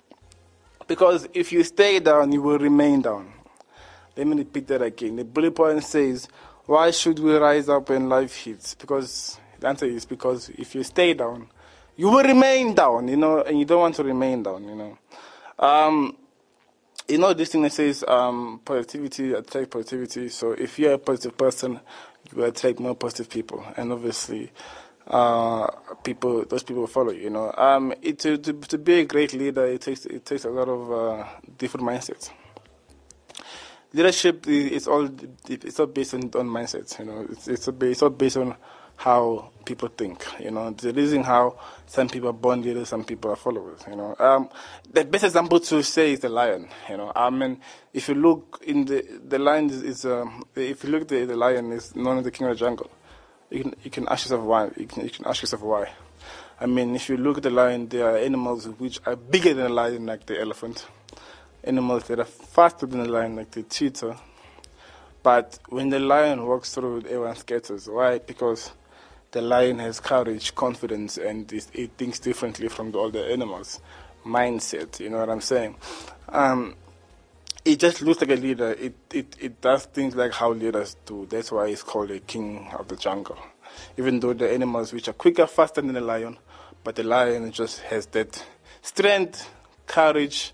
Because 0.90 1.28
if 1.32 1.52
you 1.52 1.62
stay 1.62 2.00
down, 2.00 2.32
you 2.32 2.42
will 2.42 2.58
remain 2.58 3.00
down. 3.00 3.32
Let 4.16 4.26
me 4.26 4.38
repeat 4.38 4.66
that 4.66 4.82
again. 4.82 5.14
The 5.14 5.24
bullet 5.24 5.54
point 5.54 5.84
says, 5.84 6.26
Why 6.66 6.90
should 6.90 7.20
we 7.20 7.36
rise 7.36 7.68
up 7.68 7.90
when 7.90 8.08
life 8.08 8.34
hits? 8.34 8.74
Because 8.74 9.38
the 9.60 9.68
answer 9.68 9.86
is 9.86 10.04
because 10.04 10.48
if 10.48 10.74
you 10.74 10.82
stay 10.82 11.14
down, 11.14 11.46
you 11.96 12.08
will 12.08 12.24
remain 12.24 12.74
down, 12.74 13.06
you 13.06 13.16
know, 13.16 13.40
and 13.40 13.56
you 13.56 13.64
don't 13.64 13.78
want 13.78 13.94
to 13.94 14.02
remain 14.02 14.42
down, 14.42 14.64
you 14.64 14.74
know. 14.74 14.98
Um, 15.60 16.16
you 17.06 17.18
know, 17.18 17.34
this 17.34 17.52
thing 17.52 17.62
that 17.62 17.72
says 17.72 18.04
um, 18.08 18.60
positivity 18.64 19.32
attract 19.32 19.70
positivity. 19.70 20.28
So 20.28 20.50
if 20.54 20.76
you're 20.76 20.94
a 20.94 20.98
positive 20.98 21.38
person, 21.38 21.78
you 22.32 22.38
will 22.38 22.46
attract 22.46 22.80
more 22.80 22.96
positive 22.96 23.30
people. 23.30 23.64
And 23.76 23.92
obviously, 23.92 24.50
uh, 25.10 25.66
people, 26.04 26.44
those 26.44 26.62
people 26.62 26.86
follow 26.86 27.10
you. 27.10 27.30
Know, 27.30 27.52
um, 27.56 27.92
it, 28.00 28.20
to, 28.20 28.38
to 28.38 28.52
to 28.52 28.78
be 28.78 29.00
a 29.00 29.04
great 29.04 29.32
leader, 29.34 29.66
it 29.66 29.80
takes 29.80 30.06
it 30.06 30.24
takes 30.24 30.44
a 30.44 30.50
lot 30.50 30.68
of 30.68 30.92
uh, 30.92 31.26
different 31.58 31.86
mindsets. 31.86 32.30
Leadership 33.92 34.46
is 34.46 34.86
all 34.86 35.08
it's 35.48 35.80
all 35.80 35.86
based 35.86 36.14
on, 36.14 36.22
on 36.22 36.48
mindsets. 36.48 36.98
You 37.00 37.06
know, 37.06 37.26
it's 37.28 37.48
it's, 37.48 37.68
it's 37.68 38.02
all 38.02 38.10
based 38.10 38.36
on 38.36 38.54
how 38.96 39.50
people 39.64 39.88
think. 39.88 40.24
You 40.38 40.52
know, 40.52 40.70
the 40.70 40.92
reason 40.92 41.24
how 41.24 41.58
some 41.86 42.08
people 42.08 42.28
are 42.28 42.34
born 42.34 42.62
leaders, 42.62 42.90
some 42.90 43.02
people 43.02 43.32
are 43.32 43.36
followers. 43.36 43.80
You 43.88 43.96
know, 43.96 44.14
um, 44.20 44.48
the 44.92 45.04
best 45.04 45.24
example 45.24 45.58
to 45.58 45.82
say 45.82 46.12
is 46.12 46.20
the 46.20 46.28
lion. 46.28 46.68
You 46.88 46.98
know, 46.98 47.10
I 47.16 47.30
mean, 47.30 47.60
if 47.92 48.08
you 48.08 48.14
look 48.14 48.62
in 48.64 48.84
the 48.84 49.04
the 49.26 49.40
lion 49.40 49.70
is, 49.70 49.82
is 49.82 50.04
um, 50.04 50.44
if 50.54 50.84
you 50.84 50.90
look 50.90 51.08
the, 51.08 51.24
the 51.24 51.36
lion 51.36 51.72
is 51.72 51.96
known 51.96 52.18
as 52.18 52.24
the 52.24 52.30
king 52.30 52.46
of 52.46 52.56
the 52.56 52.60
jungle. 52.60 52.90
You 53.50 53.62
can 53.62 53.74
you 53.82 53.90
can 53.90 54.08
ask 54.08 54.26
yourself 54.26 54.44
why. 54.44 54.70
You 54.76 54.86
can 54.86 55.04
you 55.04 55.10
can 55.10 55.26
ask 55.26 55.42
yourself 55.42 55.62
why. 55.62 55.90
I 56.60 56.66
mean, 56.66 56.94
if 56.94 57.08
you 57.08 57.16
look 57.16 57.38
at 57.38 57.42
the 57.42 57.50
lion, 57.50 57.88
there 57.88 58.10
are 58.10 58.18
animals 58.18 58.66
which 58.66 59.00
are 59.06 59.16
bigger 59.16 59.54
than 59.54 59.66
a 59.66 59.70
lion, 59.70 60.06
like 60.06 60.26
the 60.26 60.40
elephant. 60.40 60.86
Animals 61.64 62.04
that 62.04 62.20
are 62.20 62.24
faster 62.24 62.86
than 62.86 63.00
a 63.00 63.06
lion, 63.06 63.36
like 63.36 63.50
the 63.50 63.62
cheetah. 63.62 64.16
But 65.22 65.58
when 65.68 65.88
the 65.90 65.98
lion 65.98 66.46
walks 66.46 66.74
through, 66.74 66.98
everyone 66.98 67.36
scatters. 67.36 67.88
Why? 67.88 68.18
Because 68.18 68.72
the 69.32 69.40
lion 69.42 69.78
has 69.78 70.00
courage, 70.00 70.54
confidence, 70.54 71.18
and 71.18 71.50
it, 71.52 71.66
it 71.72 71.90
thinks 71.96 72.18
differently 72.18 72.68
from 72.68 72.92
the 72.92 72.98
other 72.98 73.24
animals. 73.24 73.80
Mindset, 74.24 75.00
you 75.00 75.08
know 75.08 75.18
what 75.18 75.30
I'm 75.30 75.40
saying? 75.40 75.76
Um, 76.28 76.74
it 77.64 77.78
just 77.78 78.02
looks 78.02 78.20
like 78.20 78.30
a 78.30 78.40
leader. 78.40 78.72
It, 78.72 78.94
it, 79.12 79.36
it 79.38 79.60
does 79.60 79.84
things 79.86 80.16
like 80.16 80.32
how 80.32 80.52
leaders 80.52 80.96
do. 81.04 81.26
That's 81.28 81.52
why 81.52 81.68
it's 81.68 81.82
called 81.82 82.10
a 82.10 82.20
king 82.20 82.68
of 82.78 82.88
the 82.88 82.96
jungle. 82.96 83.38
Even 83.96 84.20
though 84.20 84.32
the 84.32 84.50
animals 84.50 84.92
which 84.92 85.08
are 85.08 85.12
quicker, 85.12 85.46
faster 85.46 85.80
than 85.80 85.92
the 85.92 86.00
lion, 86.00 86.38
but 86.82 86.96
the 86.96 87.02
lion 87.02 87.52
just 87.52 87.80
has 87.80 88.06
that 88.06 88.44
strength, 88.82 89.48
courage, 89.86 90.52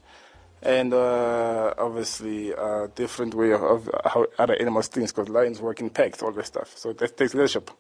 and 0.63 0.93
uh, 0.93 1.75
obviously 1.79 2.51
a 2.53 2.89
different 2.95 3.35
way 3.35 3.53
of, 3.53 3.63
of 3.63 3.91
how 4.05 4.27
other 4.39 4.57
animals 4.57 4.89
think 4.89 5.09
because 5.09 5.29
lions 5.29 5.61
work 5.61 5.81
in 5.81 5.91
packs, 5.91 6.23
all 6.23 6.33
that 6.33 6.47
stuff. 6.47 6.77
So 6.77 6.93
that 6.93 7.17
takes 7.17 7.35
leadership. 7.35 7.71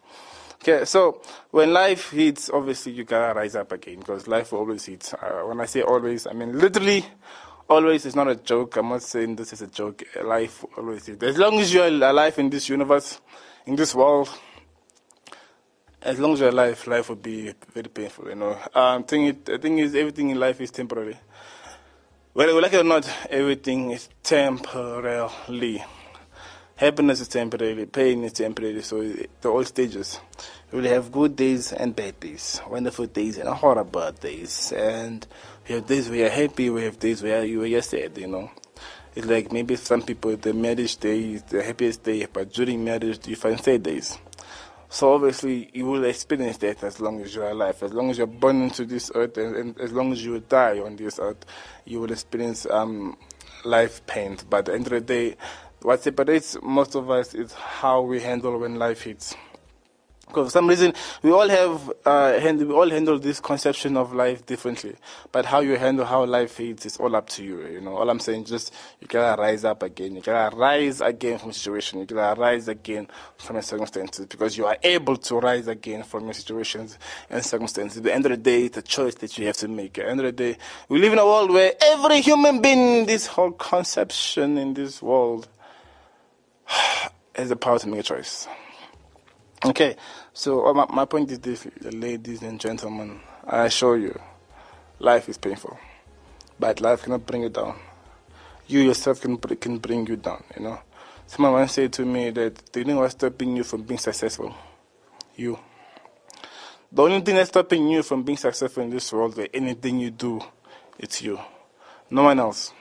Okay, 0.62 0.84
so 0.84 1.20
when 1.50 1.72
life 1.72 2.10
hits, 2.10 2.48
obviously 2.50 2.92
you 2.92 3.04
gotta 3.04 3.38
rise 3.38 3.56
up 3.56 3.72
again 3.72 3.98
because 3.98 4.26
life 4.26 4.52
always 4.52 4.84
hits. 4.84 5.12
Uh, 5.14 5.42
when 5.44 5.60
I 5.60 5.66
say 5.66 5.82
always, 5.82 6.26
I 6.26 6.32
mean 6.32 6.58
literally 6.58 7.04
always. 7.68 8.06
It's 8.06 8.16
not 8.16 8.28
a 8.28 8.36
joke. 8.36 8.76
I'm 8.76 8.88
not 8.88 9.02
saying 9.02 9.36
this 9.36 9.52
is 9.52 9.62
a 9.62 9.66
joke. 9.66 10.04
Life 10.22 10.64
always 10.76 11.08
is. 11.08 11.22
As 11.22 11.38
long 11.38 11.58
as 11.58 11.72
you're 11.72 11.86
alive 11.86 12.38
in 12.38 12.50
this 12.50 12.68
universe, 12.68 13.20
in 13.66 13.76
this 13.76 13.94
world, 13.94 14.28
as 16.02 16.18
long 16.18 16.34
as 16.34 16.40
you're 16.40 16.50
alive, 16.50 16.86
life 16.86 17.08
will 17.08 17.16
be 17.16 17.52
very 17.72 17.88
painful. 17.88 18.28
You 18.28 18.36
know, 18.36 18.58
um, 18.74 19.04
thing 19.04 19.26
it, 19.26 19.44
the 19.44 19.58
thing 19.58 19.78
is, 19.78 19.94
everything 19.94 20.30
in 20.30 20.38
life 20.38 20.60
is 20.60 20.70
temporary. 20.70 21.16
Whether 22.32 22.54
we 22.54 22.60
like 22.60 22.74
it 22.74 22.80
or 22.80 22.84
not, 22.84 23.10
everything 23.30 23.92
is 23.92 24.08
temporarily. 24.22 25.82
Happiness 26.76 27.20
is 27.20 27.28
temporary, 27.28 27.86
pain 27.86 28.22
is 28.24 28.34
temporary, 28.34 28.82
so 28.82 29.02
the 29.40 29.48
all 29.48 29.64
stages. 29.64 30.20
We 30.70 30.82
will 30.82 30.90
have 30.90 31.10
good 31.10 31.34
days 31.34 31.72
and 31.72 31.96
bad 31.96 32.20
days, 32.20 32.60
wonderful 32.68 33.06
days 33.06 33.38
and 33.38 33.48
horrible 33.48 34.12
days. 34.12 34.72
And 34.72 35.26
we 35.68 35.74
have 35.74 35.86
days 35.86 36.08
where 36.08 36.18
you're 36.18 36.30
happy, 36.30 36.70
we 36.70 36.84
have 36.84 36.98
days 36.98 37.22
where 37.22 37.44
you 37.44 37.62
are 37.76 37.82
sad, 37.82 38.16
you 38.18 38.28
know. 38.28 38.50
It's 39.14 39.26
like 39.26 39.50
maybe 39.50 39.76
some 39.76 40.02
people, 40.02 40.36
the 40.36 40.52
marriage 40.52 40.96
day 40.98 41.32
is 41.32 41.42
the 41.44 41.62
happiest 41.62 42.04
day, 42.04 42.26
but 42.32 42.52
during 42.52 42.84
marriage 42.84 43.26
you 43.26 43.34
find 43.34 43.58
sad 43.58 43.82
days. 43.82 44.18
So 44.88 45.14
obviously 45.14 45.70
you 45.72 45.86
will 45.86 46.04
experience 46.04 46.58
that 46.58 46.84
as 46.84 47.00
long 47.00 47.20
as 47.22 47.34
you're 47.34 47.48
alive. 47.48 47.82
As 47.82 47.92
long 47.92 48.10
as 48.10 48.18
you're 48.18 48.26
born 48.26 48.62
into 48.62 48.84
this 48.84 49.10
earth 49.14 49.36
and, 49.38 49.56
and 49.56 49.80
as 49.80 49.92
long 49.92 50.12
as 50.12 50.24
you 50.24 50.38
die 50.40 50.78
on 50.78 50.96
this 50.96 51.18
earth, 51.18 51.44
you 51.84 52.00
will 52.00 52.12
experience 52.12 52.66
um, 52.66 53.16
life 53.64 54.06
pain. 54.06 54.36
But 54.48 54.58
at 54.58 54.64
the 54.66 54.74
end 54.74 54.86
of 54.86 54.92
the 54.92 55.00
day, 55.00 55.36
what 55.82 56.02
separates 56.02 56.56
most 56.62 56.94
of 56.94 57.10
us 57.10 57.34
is 57.34 57.52
how 57.52 58.02
we 58.02 58.20
handle 58.20 58.58
when 58.58 58.76
life 58.76 59.02
hits. 59.02 59.34
Because 60.26 60.48
for 60.48 60.50
some 60.50 60.66
reason, 60.66 60.92
we 61.22 61.30
all 61.30 61.48
have, 61.48 61.92
uh, 62.04 62.40
handle, 62.40 62.66
we 62.66 62.74
all 62.74 62.90
handle 62.90 63.18
this 63.18 63.38
conception 63.38 63.96
of 63.96 64.12
life 64.12 64.44
differently. 64.44 64.96
But 65.30 65.46
how 65.46 65.60
you 65.60 65.76
handle 65.76 66.04
how 66.04 66.24
life 66.24 66.58
is 66.58 66.96
all 66.96 67.14
up 67.14 67.28
to 67.30 67.44
you. 67.44 67.64
You 67.66 67.80
know, 67.80 67.96
all 67.96 68.10
I'm 68.10 68.18
saying 68.18 68.44
just 68.46 68.74
you 69.00 69.06
gotta 69.06 69.40
rise 69.40 69.64
up 69.64 69.84
again. 69.84 70.16
You 70.16 70.22
gotta 70.22 70.56
rise 70.56 71.00
again 71.00 71.38
from 71.38 71.52
situation. 71.52 72.00
You 72.00 72.06
gotta 72.06 72.40
rise 72.40 72.66
again 72.66 73.06
from 73.38 73.56
your 73.56 73.62
circumstances 73.62 74.26
because 74.26 74.58
you 74.58 74.66
are 74.66 74.76
able 74.82 75.16
to 75.16 75.38
rise 75.38 75.68
again 75.68 76.02
from 76.02 76.24
your 76.24 76.34
situations 76.34 76.98
and 77.30 77.44
circumstances. 77.44 77.98
At 77.98 78.04
the 78.04 78.14
end 78.14 78.26
of 78.26 78.30
the 78.30 78.36
day, 78.36 78.64
it's 78.64 78.78
a 78.78 78.82
choice 78.82 79.14
that 79.16 79.38
you 79.38 79.46
have 79.46 79.56
to 79.58 79.68
make. 79.68 79.96
At 79.96 80.06
the 80.06 80.10
end 80.10 80.20
of 80.20 80.26
the 80.26 80.32
day, 80.32 80.58
we 80.88 80.98
live 80.98 81.12
in 81.12 81.20
a 81.20 81.24
world 81.26 81.52
where 81.52 81.72
every 81.80 82.20
human 82.20 82.60
being, 82.60 83.06
this 83.06 83.26
whole 83.26 83.52
conception 83.52 84.58
in 84.58 84.74
this 84.74 85.00
world, 85.00 85.46
has 87.36 87.48
the 87.48 87.56
power 87.56 87.78
to 87.78 87.88
make 87.88 88.00
a 88.00 88.02
choice. 88.02 88.48
Okay, 89.66 89.96
so 90.32 90.64
uh, 90.68 90.72
my, 90.72 90.86
my 90.90 91.04
point 91.06 91.28
is 91.32 91.40
this, 91.40 91.66
ladies 91.80 92.40
and 92.42 92.60
gentlemen, 92.60 93.18
I 93.44 93.64
assure 93.64 93.98
you, 93.98 94.16
life 95.00 95.28
is 95.28 95.38
painful, 95.38 95.76
but 96.60 96.80
life 96.80 97.02
cannot 97.02 97.26
bring 97.26 97.42
you 97.42 97.48
down. 97.48 97.74
You 98.68 98.78
yourself 98.78 99.22
can 99.22 99.36
can 99.38 99.78
bring 99.78 100.06
you 100.06 100.14
down. 100.14 100.44
You 100.56 100.62
know, 100.62 100.78
someone 101.26 101.54
once 101.54 101.72
said 101.72 101.92
to 101.94 102.04
me 102.04 102.30
that 102.30 102.54
the 102.54 102.84
thing 102.84 102.94
what's 102.94 103.14
stopping 103.14 103.56
you 103.56 103.64
from 103.64 103.82
being 103.82 103.98
successful, 103.98 104.54
you. 105.34 105.58
The 106.92 107.02
only 107.02 107.20
thing 107.22 107.34
that's 107.34 107.48
stopping 107.48 107.88
you 107.88 108.04
from 108.04 108.22
being 108.22 108.38
successful 108.38 108.84
in 108.84 108.90
this 108.90 109.12
world, 109.12 109.36
where 109.36 109.48
anything 109.52 109.98
you 109.98 110.12
do, 110.12 110.40
it's 110.96 111.22
you, 111.22 111.40
no 112.08 112.22
one 112.22 112.38
else. 112.38 112.72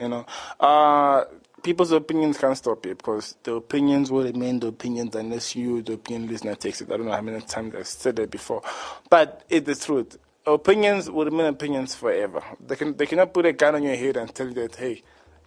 You 0.00 0.08
know, 0.08 0.26
uh, 0.58 1.24
people's 1.62 1.92
opinions 1.92 2.38
can't 2.38 2.56
stop 2.56 2.84
you 2.86 2.94
because 2.94 3.36
the 3.42 3.54
opinions 3.54 4.10
will 4.10 4.24
remain 4.24 4.60
the 4.60 4.68
opinions 4.68 5.14
unless 5.14 5.54
you, 5.56 5.82
the 5.82 5.94
opinion 5.94 6.30
listener, 6.30 6.54
takes 6.54 6.80
it. 6.80 6.90
I 6.90 6.96
don't 6.96 7.06
know 7.06 7.12
how 7.12 7.20
many 7.22 7.40
times 7.40 7.74
I've 7.74 7.86
said 7.86 8.16
that 8.16 8.30
before, 8.30 8.62
but 9.10 9.44
it's 9.48 9.66
the 9.66 9.74
truth. 9.74 10.18
Opinions 10.46 11.08
will 11.10 11.26
remain 11.26 11.46
opinions 11.46 11.94
forever. 11.94 12.42
They 12.66 12.76
can 12.76 12.96
they 12.96 13.06
cannot 13.06 13.32
put 13.32 13.46
a 13.46 13.52
gun 13.52 13.76
on 13.76 13.82
your 13.84 13.96
head 13.96 14.16
and 14.16 14.34
tell 14.34 14.48
you 14.48 14.54
that 14.54 14.76
hey, 14.76 15.02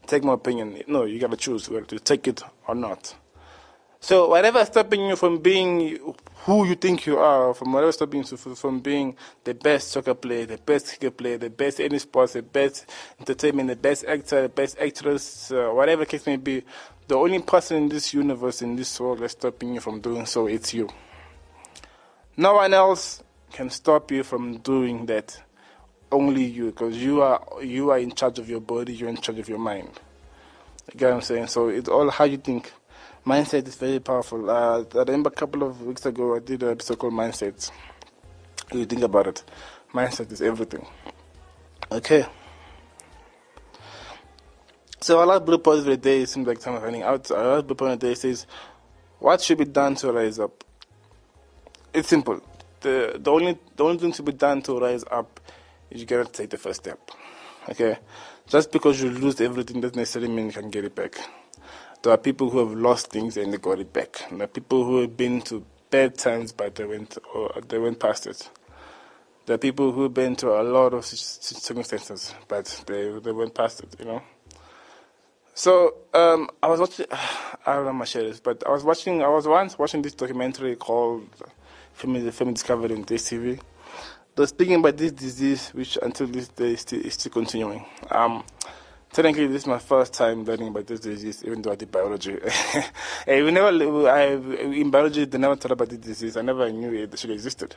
take 0.08 0.24
my 0.24 0.34
opinion. 0.34 0.82
No, 0.88 1.04
you 1.04 1.20
gotta 1.20 1.38
choose 1.38 1.70
whether 1.70 1.86
to 1.86 2.00
take 2.00 2.28
it 2.28 2.42
or 2.68 2.76
not. 2.76 3.16
So 4.06 4.28
whatever 4.28 4.64
stopping 4.66 5.08
you 5.10 5.16
from 5.16 5.40
being 5.40 5.98
who 6.44 6.68
you 6.68 6.76
think 6.76 7.08
you 7.08 7.18
are, 7.18 7.56
from 7.56 7.74
whatever 7.74 7.92
stopping 7.92 8.24
you 8.24 8.38
from 8.38 8.80
being 8.80 9.16
the 9.46 9.56
best 9.56 9.88
soccer 9.88 10.14
player, 10.14 10.46
the 10.46 10.60
best 10.60 10.90
cricket 10.90 11.18
player, 11.18 11.40
the 11.40 11.50
best 11.50 11.80
any 11.80 11.98
sports, 11.98 12.34
the 12.34 12.44
best 12.44 12.86
entertainment, 13.20 13.68
the 13.68 13.76
best 13.76 14.06
actor, 14.06 14.44
the 14.44 14.50
best 14.50 14.78
actress, 14.80 15.52
uh, 15.52 15.72
whatever 15.72 16.06
case 16.06 16.28
may 16.28 16.36
be, 16.36 16.62
the 17.08 17.16
only 17.16 17.42
person 17.42 17.78
in 17.78 17.90
this 17.90 18.14
universe, 18.14 18.62
in 18.62 18.76
this 18.76 19.00
world, 19.00 19.18
that's 19.18 19.34
stopping 19.34 19.74
you 19.74 19.82
from 19.82 20.02
doing 20.02 20.28
so, 20.28 20.46
it's 20.46 20.72
you. 20.72 20.88
No 22.38 22.54
one 22.54 22.76
else 22.76 23.24
can 23.54 23.72
stop 23.72 24.12
you 24.12 24.22
from 24.22 24.58
doing 24.58 25.08
that. 25.08 25.42
Only 26.12 26.44
you, 26.44 26.68
because 26.68 26.96
you 26.96 27.24
are 27.24 27.44
you 27.64 27.90
are 27.90 27.98
in 27.98 28.12
charge 28.12 28.38
of 28.38 28.48
your 28.48 28.62
body, 28.62 28.94
you're 28.94 29.10
in 29.10 29.18
charge 29.18 29.40
of 29.40 29.50
your 29.50 29.58
mind. 29.58 29.90
You 30.94 31.00
get 31.00 31.08
what 31.08 31.16
I'm 31.16 31.22
saying? 31.22 31.48
So 31.48 31.70
it's 31.70 31.90
all 31.90 32.12
how 32.12 32.26
you 32.26 32.38
think. 32.38 32.72
Mindset 33.26 33.68
is 33.68 33.76
very 33.76 34.00
powerful. 34.00 34.50
Uh, 34.50 34.84
I 34.94 35.00
remember 35.00 35.30
a 35.30 35.34
couple 35.34 35.64
of 35.64 35.82
weeks 35.82 36.06
ago 36.06 36.36
I 36.36 36.40
did 36.40 36.62
an 36.62 36.70
episode 36.70 37.00
called 37.00 37.14
Mindset. 37.14 37.72
You 38.72 38.86
think 38.86 39.02
about 39.02 39.26
it. 39.26 39.44
Mindset 39.92 40.32
is 40.32 40.44
everything. 40.44 40.86
Okay. 41.92 42.26
So 45.02 45.24
a 45.24 45.26
lot 45.26 45.44
blue 45.44 45.58
points 45.58 45.80
of 45.80 45.86
the 45.86 45.98
day 45.98 46.22
it 46.22 46.30
seems 46.30 46.46
like 46.46 46.60
time 46.60 46.76
is 46.76 46.84
running 46.84 47.02
out. 47.02 47.28
A 47.32 47.34
lot 47.34 47.60
of 47.60 47.68
blue 47.68 47.76
points 47.76 47.94
of 47.96 48.00
the 48.02 48.08
day 48.10 48.14
says, 48.14 48.46
what 49.18 49.42
should 49.42 49.58
be 49.58 49.66
done 49.66 49.96
to 49.96 50.12
rise 50.12 50.38
up? 50.38 50.64
It's 51.96 52.10
simple. 52.10 52.42
The 52.82 53.18
the 53.20 53.32
only 53.32 53.58
the 53.76 53.84
only 53.86 53.98
thing 53.98 54.12
to 54.12 54.24
be 54.24 54.34
done 54.34 54.62
to 54.64 54.80
rise 54.80 55.04
up 55.10 55.40
is 55.90 56.00
you 56.00 56.06
gotta 56.06 56.30
take 56.30 56.52
the 56.52 56.58
first 56.58 56.82
step. 56.82 57.00
Okay? 57.70 57.98
Just 58.48 58.72
because 58.72 59.02
you 59.02 59.10
lose 59.10 59.42
everything 59.42 59.82
doesn't 59.82 59.98
necessarily 59.98 60.32
mean 60.32 60.46
you 60.48 60.52
can 60.52 60.70
get 60.70 60.86
it 60.86 60.94
back. 60.94 61.18
There 62.06 62.14
are 62.14 62.18
people 62.18 62.52
who 62.52 62.60
have 62.60 62.78
lost 62.78 63.08
things 63.08 63.36
and 63.36 63.52
they 63.52 63.58
got 63.58 63.80
it 63.80 63.92
back. 63.92 64.30
And 64.30 64.40
there 64.40 64.46
are 64.46 64.48
people 64.48 64.84
who 64.86 65.02
have 65.02 65.18
been 65.18 65.42
to 65.42 65.66
bad 65.90 66.16
times 66.16 66.52
but 66.52 66.76
they 66.76 66.86
went 66.86 67.18
or 67.34 67.52
they 67.68 67.80
went 67.80 68.00
past 68.00 68.28
it. 68.28 68.48
There 69.48 69.56
are 69.56 69.58
people 69.58 69.92
who've 69.92 70.14
been 70.14 70.36
to 70.36 70.50
a 70.50 70.62
lot 70.62 70.94
of 70.94 71.04
circumstances, 71.04 72.36
but 72.48 72.84
they 72.86 73.10
they 73.24 73.32
went 73.32 73.56
past 73.56 73.82
it, 73.82 73.96
you 73.98 74.06
know. 74.06 74.22
So 75.56 75.96
um, 76.14 76.48
I 76.62 76.68
was 76.68 76.80
watching. 76.80 77.08
I 77.66 77.74
don't 77.74 77.86
know 77.86 77.94
my 77.94 78.06
share 78.06 78.22
this, 78.22 78.40
but 78.40 78.62
I 78.68 78.70
was 78.70 78.84
watching. 78.84 79.24
I 79.24 79.28
was 79.28 79.48
once 79.48 79.76
watching 79.80 80.04
this 80.04 80.14
documentary 80.14 80.76
called 80.76 81.28
"Family 81.94 82.30
Family 82.30 82.54
Discovered" 82.54 82.92
on 82.92 83.02
this 83.02 83.32
TV. 83.32 83.60
They're 84.36 84.46
speaking 84.46 84.76
about 84.76 84.98
this 84.98 85.12
disease, 85.12 85.70
which 85.70 85.98
until 86.04 86.28
this 86.28 86.50
day 86.50 86.74
is 86.74 86.82
still, 86.82 87.02
is 87.02 87.16
still 87.16 87.32
continuing. 87.32 87.84
Um, 88.12 88.44
technically, 89.16 89.48
this 89.48 89.62
is 89.62 89.68
my 89.68 89.80
first 89.80 90.14
time 90.14 90.44
learning 90.44 90.68
about 90.68 90.88
this 90.88 91.00
disease, 91.00 91.42
even 91.46 91.62
though 91.62 91.72
I 91.72 91.76
did 91.76 91.90
biology. 91.90 92.38
we 93.28 93.50
never, 93.50 94.10
I, 94.10 94.26
in 94.34 94.92
biology, 94.92 95.24
they 95.24 95.38
never 95.38 95.56
taught 95.56 95.72
about 95.72 95.88
this 95.88 96.00
disease. 96.00 96.36
I 96.36 96.42
never 96.42 96.70
knew 96.70 96.92
it 96.94 97.14
actually 97.14 97.36
existed. 97.36 97.76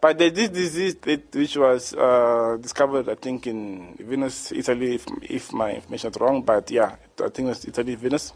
But 0.00 0.18
there's 0.18 0.32
this 0.32 0.48
disease 0.48 0.96
that, 0.96 1.32
which 1.32 1.56
was 1.56 1.94
uh, 1.94 2.58
discovered, 2.60 3.08
I 3.08 3.14
think, 3.14 3.46
in 3.46 3.94
Venice, 4.00 4.50
Italy, 4.50 4.96
if, 4.96 5.06
if 5.22 5.52
my 5.52 5.74
information 5.74 6.10
is 6.10 6.20
wrong, 6.20 6.42
but 6.42 6.68
yeah, 6.72 6.96
I 7.24 7.28
think 7.28 7.50
it's 7.50 7.66
Italy, 7.66 7.94
Venice. 7.94 8.32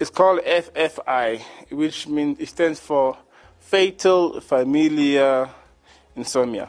It's 0.00 0.10
called 0.10 0.40
FFI, 0.40 1.40
which 1.70 2.08
means 2.08 2.40
it 2.40 2.48
stands 2.48 2.80
for 2.80 3.16
Fatal 3.60 4.40
Familial 4.40 5.48
Insomnia. 6.16 6.68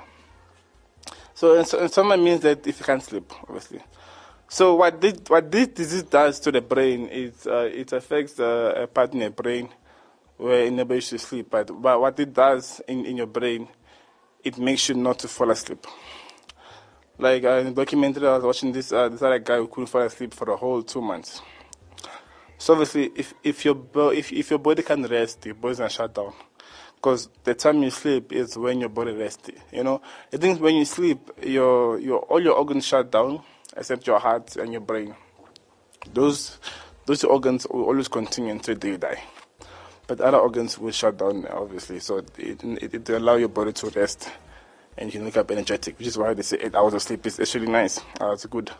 So 1.34 1.58
ins- 1.58 1.74
insomnia 1.74 2.18
means 2.18 2.42
that 2.42 2.66
if 2.68 2.80
you 2.80 2.86
can't 2.86 3.04
sleep, 3.04 3.32
obviously. 3.42 3.82
So 4.50 4.76
what 4.76 5.02
this, 5.02 5.20
what 5.28 5.52
this 5.52 5.68
disease 5.68 6.04
does 6.04 6.40
to 6.42 6.52
the 6.52 6.62
brain 6.62 7.08
is 7.08 7.46
uh, 7.46 7.70
it 7.72 7.92
affects 7.92 8.40
uh, 8.40 8.74
a 8.78 8.88
part 8.88 9.14
in 9.14 9.20
the 9.20 9.30
brain 9.30 9.70
where 10.38 10.62
it 10.62 10.68
enables 10.68 11.12
you 11.12 11.18
to 11.18 11.26
sleep. 11.26 11.48
But, 11.50 11.82
but 11.82 12.00
what 12.00 12.20
it 12.20 12.34
does 12.34 12.82
in, 12.88 13.06
in 13.06 13.18
your 13.18 13.28
brain, 13.28 13.68
it 14.44 14.58
makes 14.58 14.88
you 14.88 14.96
not 14.96 15.20
to 15.20 15.28
fall 15.28 15.52
asleep. 15.52 15.86
Like 17.18 17.44
uh, 17.44 17.58
in 17.58 17.66
the 17.68 17.72
documentary, 17.74 18.28
I 18.28 18.36
was 18.36 18.44
watching 18.44 18.72
this 18.72 18.92
uh, 18.92 19.10
this 19.10 19.22
other 19.24 19.40
guy 19.40 19.58
who 19.58 19.68
couldn't 19.68 19.88
fall 19.88 20.04
asleep 20.04 20.34
for 20.34 20.52
a 20.52 20.56
whole 20.56 20.84
two 20.84 21.02
months. 21.02 21.42
So 22.60 22.74
obviously, 22.74 23.12
if 23.16 23.34
if 23.44 23.66
your 23.66 23.74
bo- 23.74 24.10
if 24.10 24.32
if 24.32 24.52
your 24.52 24.60
body 24.60 24.84
can 24.84 25.04
rest, 25.04 25.44
your 25.46 25.56
body's 25.56 25.80
gonna 25.80 25.90
shut 25.90 26.14
down. 26.14 26.34
Because 26.94 27.30
the 27.44 27.56
time 27.56 27.82
you 27.82 27.90
sleep 27.90 28.32
is 28.32 28.56
when 28.56 28.80
your 28.80 28.90
body 28.90 29.14
rests. 29.14 29.50
You 29.72 29.84
know, 29.84 30.02
I 30.32 30.38
think 30.38 30.62
when 30.62 30.76
you 30.76 30.86
sleep, 30.86 31.20
your 31.42 32.00
your 32.00 32.20
all 32.20 32.40
your 32.40 32.54
organs 32.54 32.86
shut 32.86 33.12
down 33.12 33.42
except 33.78 34.08
your 34.08 34.20
heart 34.20 34.56
and 34.56 34.72
your 34.72 34.82
brain. 34.82 35.16
Those 36.14 36.58
those 37.06 37.24
organs 37.24 37.66
will 37.70 37.86
always 37.86 38.10
continue 38.10 38.52
until 38.52 38.76
they 38.76 38.98
die. 38.98 39.24
But 40.08 40.22
other 40.22 40.38
organs 40.38 40.78
will 40.78 40.92
shut 40.92 41.18
down, 41.18 41.46
obviously. 41.48 42.00
So 42.00 42.18
it, 42.18 42.64
it, 42.64 42.94
it 42.94 43.10
allow 43.10 43.36
your 43.36 43.50
body 43.50 43.74
to 43.74 43.90
rest 43.90 44.30
and 44.98 45.14
you 45.14 45.20
can 45.20 45.26
wake 45.26 45.38
up 45.38 45.52
energetic, 45.52 45.98
which 46.00 46.08
is 46.08 46.18
why 46.18 46.34
they 46.34 46.42
say 46.42 46.58
eight 46.60 46.76
hours 46.76 46.94
of 46.94 47.02
sleep 47.02 47.26
is 47.26 47.40
actually 47.40 47.68
nice. 47.68 48.00
Uh, 48.20 48.32
it's 48.32 48.46
good. 48.46 48.72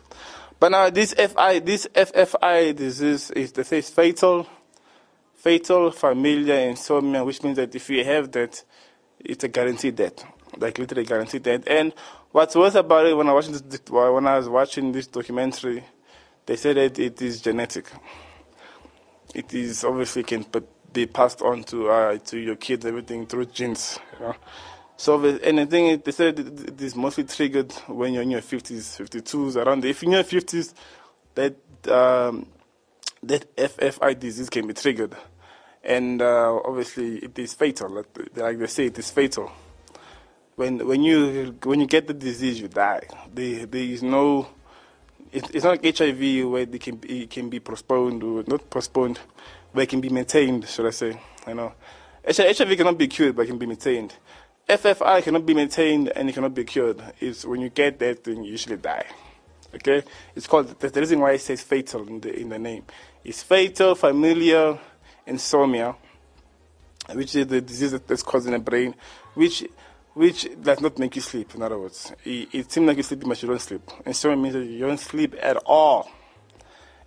But 0.58 0.70
now 0.72 0.90
this 0.90 1.14
FI, 1.14 1.60
this 1.60 1.86
FFI 1.94 2.74
disease 2.74 3.30
is 3.30 3.52
they 3.52 3.62
say 3.62 3.80
fatal, 3.80 4.46
fatal 5.34 5.92
familial 5.92 6.58
insomnia, 6.58 7.24
which 7.24 7.42
means 7.42 7.56
that 7.56 7.74
if 7.74 7.88
you 7.88 8.04
have 8.04 8.32
that, 8.32 8.64
it's 9.20 9.44
a 9.44 9.48
guaranteed 9.48 9.96
death, 9.96 10.24
like 10.58 10.78
literally 10.78 11.04
guaranteed 11.04 11.42
death. 11.42 11.62
And 11.66 11.92
what's 12.32 12.54
worse 12.54 12.74
about 12.74 13.06
it, 13.06 13.16
when 13.16 13.28
I 13.28 13.40
this, 13.40 13.80
when 13.88 14.26
I 14.26 14.36
was 14.36 14.48
watching 14.48 14.92
this 14.92 15.06
documentary, 15.06 15.84
they 16.46 16.56
said 16.56 16.76
that 16.76 16.98
it 16.98 17.20
is 17.22 17.40
genetic. 17.40 17.90
It 19.34 19.52
is 19.52 19.84
obviously 19.84 20.22
can 20.22 20.46
be 20.92 21.06
passed 21.06 21.42
on 21.42 21.64
to 21.64 21.90
uh, 21.90 22.18
to 22.18 22.38
your 22.38 22.56
kids, 22.56 22.86
everything 22.86 23.26
through 23.26 23.46
genes. 23.46 23.98
You 24.14 24.26
know? 24.26 24.34
So, 25.00 25.24
and 25.24 25.58
the 25.58 25.66
thing 25.66 25.86
is, 25.86 25.98
they 26.02 26.10
said 26.10 26.40
it 26.40 26.80
is 26.80 26.96
mostly 26.96 27.22
triggered 27.22 27.72
when 27.86 28.14
you're 28.14 28.24
in 28.24 28.32
your 28.32 28.40
50s, 28.40 28.98
52s, 29.00 29.54
around 29.54 29.82
there. 29.82 29.90
If 29.90 30.02
you're 30.02 30.10
in 30.10 30.16
your 30.16 30.24
50s, 30.24 30.74
that, 31.36 31.54
um, 31.88 32.48
that 33.22 33.54
FFI 33.54 34.18
disease 34.18 34.50
can 34.50 34.66
be 34.66 34.74
triggered. 34.74 35.14
And 35.84 36.20
uh, 36.20 36.58
obviously, 36.64 37.18
it 37.18 37.38
is 37.38 37.54
fatal. 37.54 37.90
Like 37.90 38.12
they 38.34 38.66
say, 38.66 38.86
it 38.86 38.98
is 38.98 39.08
fatal. 39.12 39.52
When, 40.58 40.84
when, 40.88 41.04
you, 41.04 41.54
when 41.62 41.78
you 41.78 41.86
get 41.86 42.08
the 42.08 42.14
disease, 42.14 42.60
you 42.60 42.66
die. 42.66 43.06
There, 43.32 43.64
there 43.64 43.80
is 43.80 44.02
no, 44.02 44.48
it, 45.30 45.54
it's 45.54 45.62
not 45.62 45.80
like 45.84 45.96
HIV 45.96 46.50
where 46.50 46.66
they 46.66 46.80
can 46.80 46.98
it 47.04 47.30
can 47.30 47.48
be 47.48 47.60
postponed 47.60 48.24
or 48.24 48.42
not 48.44 48.68
postponed, 48.68 49.20
but 49.72 49.84
it 49.84 49.88
can 49.88 50.00
be 50.00 50.08
maintained, 50.08 50.66
should 50.66 50.86
I 50.86 50.90
say. 50.90 51.16
You 51.46 51.54
know, 51.54 51.74
HIV 52.26 52.76
cannot 52.76 52.98
be 52.98 53.06
cured, 53.06 53.36
but 53.36 53.42
it 53.42 53.46
can 53.46 53.58
be 53.58 53.66
maintained. 53.66 54.16
FFI 54.68 55.22
cannot 55.22 55.46
be 55.46 55.54
maintained 55.54 56.08
and 56.08 56.28
it 56.28 56.32
cannot 56.32 56.54
be 56.56 56.64
cured. 56.64 57.00
It's 57.20 57.44
when 57.44 57.60
you 57.60 57.68
get 57.68 58.00
that 58.00 58.24
thing, 58.24 58.42
you 58.42 58.50
usually 58.50 58.78
die. 58.78 59.06
Okay, 59.72 60.02
it's 60.34 60.48
called. 60.48 60.74
That's 60.80 60.92
the 60.92 60.98
reason 60.98 61.20
why 61.20 61.34
it 61.34 61.40
says 61.40 61.62
fatal 61.62 62.04
in 62.08 62.18
the 62.18 62.36
in 62.36 62.48
the 62.48 62.58
name. 62.58 62.84
It's 63.22 63.44
fatal 63.44 63.94
familial 63.94 64.80
insomnia, 65.24 65.94
which 67.12 67.36
is 67.36 67.46
the 67.46 67.60
disease 67.60 67.92
that's 67.92 68.24
causing 68.24 68.54
the 68.54 68.58
brain, 68.58 68.96
which 69.34 69.64
which 70.18 70.48
does 70.60 70.80
not 70.80 70.98
make 70.98 71.14
you 71.14 71.22
sleep. 71.22 71.54
In 71.54 71.62
other 71.62 71.78
words, 71.78 72.12
it, 72.24 72.48
it 72.52 72.72
seems 72.72 72.88
like 72.88 72.96
you 72.96 73.04
sleep, 73.04 73.22
but 73.24 73.40
you 73.40 73.48
don't 73.48 73.60
sleep. 73.60 73.82
Insomnia 74.04 74.36
means 74.36 74.54
that 74.54 74.64
you 74.64 74.80
don't 74.80 74.98
sleep 74.98 75.36
at 75.40 75.56
all. 75.58 76.10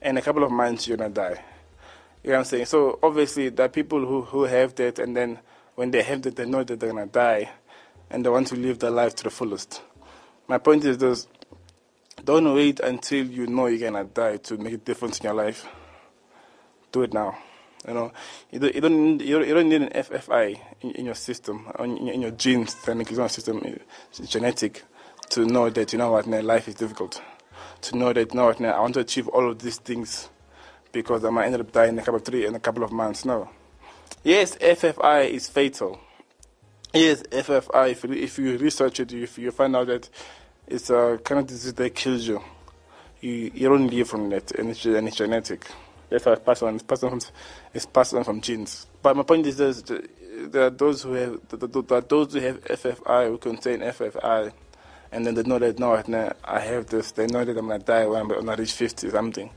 In 0.02 0.18
a 0.18 0.22
couple 0.22 0.46
of 0.46 0.52
months, 0.52 0.88
you're 0.88 0.96
gonna 0.96 1.10
die. 1.10 1.44
You 2.24 2.30
know 2.30 2.38
what 2.38 2.40
I'm 2.40 2.46
saying? 2.46 2.66
So 2.68 3.00
obviously, 3.04 3.50
there 3.50 3.66
are 3.66 3.70
people 3.70 4.00
who, 4.06 4.22
who 4.22 4.44
have 4.44 4.76
that, 4.76 4.98
and 4.98 5.14
then 5.18 5.40
when 5.76 5.92
they 5.92 6.04
have 6.04 6.22
that, 6.22 6.38
they 6.38 6.46
know 6.46 6.64
that 6.64 6.80
they're 6.80 6.90
gonna 6.90 7.06
die, 7.06 7.50
and 8.10 8.26
they 8.26 8.30
want 8.30 8.48
to 8.48 8.56
live 8.56 8.80
their 8.80 8.92
life 8.92 9.14
to 9.16 9.24
the 9.26 9.30
fullest. 9.30 9.82
My 10.48 10.58
point 10.58 10.86
is 10.86 10.98
this: 10.98 11.28
don't 12.24 12.54
wait 12.54 12.80
until 12.80 13.26
you 13.26 13.46
know 13.46 13.66
you're 13.66 13.92
gonna 13.92 14.06
die 14.06 14.38
to 14.38 14.58
make 14.58 14.74
a 14.74 14.78
difference 14.78 15.20
in 15.20 15.26
your 15.26 15.34
life. 15.34 15.68
Do 16.94 17.02
it 17.02 17.14
now. 17.14 17.38
You 17.88 17.94
know, 17.96 18.12
you 18.52 18.60
don't, 18.60 18.76
you 18.76 18.82
don't, 18.82 19.04
need- 19.18 19.22
you 19.24 19.54
don't, 19.54 19.70
need 19.70 19.82
an 19.82 19.90
FFI 19.90 20.60
in, 20.82 20.92
in 20.92 21.06
your 21.06 21.16
system, 21.16 21.68
in, 21.80 21.98
your- 22.06 22.14
in 22.14 22.22
your 22.22 22.32
genes, 22.32 22.76
technically, 22.76 23.14
it's 23.14 23.20
not 23.20 23.26
a 23.26 23.34
system, 23.34 23.62
it's 24.20 24.30
genetic, 24.32 24.84
to 25.32 25.46
know 25.46 25.70
that, 25.70 25.92
you 25.92 25.98
know 26.00 26.12
what, 26.12 26.28
now 26.28 26.42
life 26.42 26.68
is 26.68 26.76
difficult. 26.76 27.22
To 27.82 27.98
know 27.98 28.14
that, 28.14 28.32
you 28.32 28.38
know 28.38 28.46
what, 28.46 28.60
now 28.60 28.74
I 28.74 28.80
want 28.82 28.94
to 28.96 29.00
achieve 29.00 29.28
all 29.30 29.50
of 29.50 29.60
these 29.60 29.78
things 29.78 30.30
because 30.92 31.26
I 31.26 31.30
might 31.32 31.46
end 31.48 31.56
up 31.56 31.72
dying 31.72 31.94
in 31.94 32.00
a 32.00 32.02
couple 32.04 32.18
of 32.18 32.26
three 32.26 32.46
in 32.46 32.54
a 32.54 32.60
couple 32.60 32.84
of 32.84 32.92
months. 32.92 33.26
No. 33.26 33.50
Yes, 34.24 34.56
FFI 34.58 35.30
is 35.30 35.48
fatal. 35.48 36.00
Yes, 36.94 37.24
FFI. 37.24 37.92
If 37.92 38.04
you, 38.04 38.12
if 38.14 38.38
you 38.38 38.58
research 38.58 39.00
it, 39.00 39.14
if 39.14 39.38
you 39.40 39.50
find 39.52 39.76
out 39.76 39.88
that 39.88 40.10
it's 40.68 40.90
a 40.90 41.20
kind 41.24 41.40
of 41.40 41.48
disease 41.48 41.74
that 41.74 41.96
kills 41.96 42.28
you, 42.28 42.44
you 43.22 43.50
you 43.54 43.70
don't 43.70 43.88
live 43.88 44.10
from 44.10 44.30
that, 44.30 44.52
and 44.52 44.70
it's, 44.70 44.84
and 44.86 45.08
it's 45.08 45.18
genetic. 45.18 45.66
How 46.12 46.34
it's 46.34 46.44
passed 46.44 46.64
on. 46.64 46.76
It's 46.76 46.84
passed 46.84 47.04
on 47.06 47.10
from 47.12 47.22
it's 47.74 47.86
passed 47.86 48.14
on 48.14 48.24
from 48.26 48.42
genes. 48.42 48.86
But 49.02 49.16
my 49.16 49.24
point 49.24 49.46
is 49.48 49.58
this: 49.58 49.82
there 49.82 50.64
are 50.64 50.70
those 50.70 51.04
who 51.04 51.14
have 51.14 51.40
there 51.50 51.98
are 51.98 52.02
those 52.02 52.34
who 52.34 52.40
have 52.40 52.62
FFI 52.66 53.28
who 53.28 53.38
contain 53.38 53.80
FFI, 53.80 54.52
and 55.14 55.26
then 55.26 55.36
they 55.36 55.44
know 55.44 55.60
that 55.60 55.80
no, 55.80 55.94
I 56.44 56.60
have 56.60 56.88
this. 56.88 57.12
They 57.12 57.28
know 57.28 57.46
that 57.46 57.58
I'm 57.58 57.68
gonna 57.68 57.80
die 57.80 58.06
when 58.08 58.30
I'm 58.30 58.50
I 58.50 58.56
reach 58.56 58.74
fifty 58.74 59.10
something. 59.10 59.50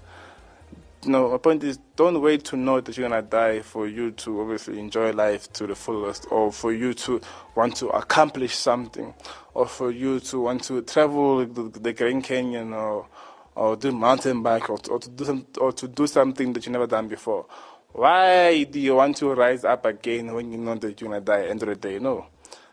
No, 1.06 1.30
my 1.32 1.36
point 1.36 1.62
is, 1.64 1.78
don't 1.96 2.18
wait 2.22 2.44
to 2.44 2.56
know 2.56 2.80
that 2.80 2.96
you're 2.96 3.08
gonna 3.08 3.20
die 3.20 3.60
for 3.60 3.86
you 3.86 4.12
to 4.12 4.40
obviously 4.40 4.78
enjoy 4.78 5.12
life 5.12 5.52
to 5.54 5.66
the 5.66 5.74
fullest, 5.74 6.26
or 6.30 6.50
for 6.50 6.72
you 6.72 6.94
to 6.94 7.20
want 7.54 7.76
to 7.76 7.88
accomplish 7.88 8.54
something, 8.54 9.12
or 9.52 9.66
for 9.66 9.90
you 9.90 10.20
to 10.20 10.40
want 10.40 10.62
to 10.64 10.80
travel 10.82 11.44
the, 11.44 11.78
the 11.78 11.92
Grand 11.92 12.24
Canyon, 12.24 12.72
or 12.72 13.06
or 13.54 13.76
do 13.76 13.92
mountain 13.92 14.42
bike, 14.42 14.68
or, 14.70 14.78
to- 14.78 14.90
or 14.92 14.98
to 14.98 15.10
do 15.10 15.24
some, 15.24 15.46
or 15.60 15.72
to 15.72 15.88
do 15.88 16.06
something 16.06 16.52
that 16.52 16.66
you 16.66 16.72
never 16.72 16.86
done 16.86 17.08
before. 17.08 17.46
Why 17.92 18.64
do 18.64 18.80
you 18.80 18.96
want 18.96 19.16
to 19.18 19.32
rise 19.34 19.64
up 19.64 19.84
again 19.86 20.34
when 20.34 20.50
you 20.50 20.58
know 20.58 20.74
that 20.74 21.00
you're 21.00 21.10
gonna 21.10 21.20
die 21.20 21.40
at 21.40 21.44
the 21.44 21.50
end 21.50 21.62
of 21.62 21.68
the 21.68 21.76
day? 21.76 21.98
No. 22.00 22.26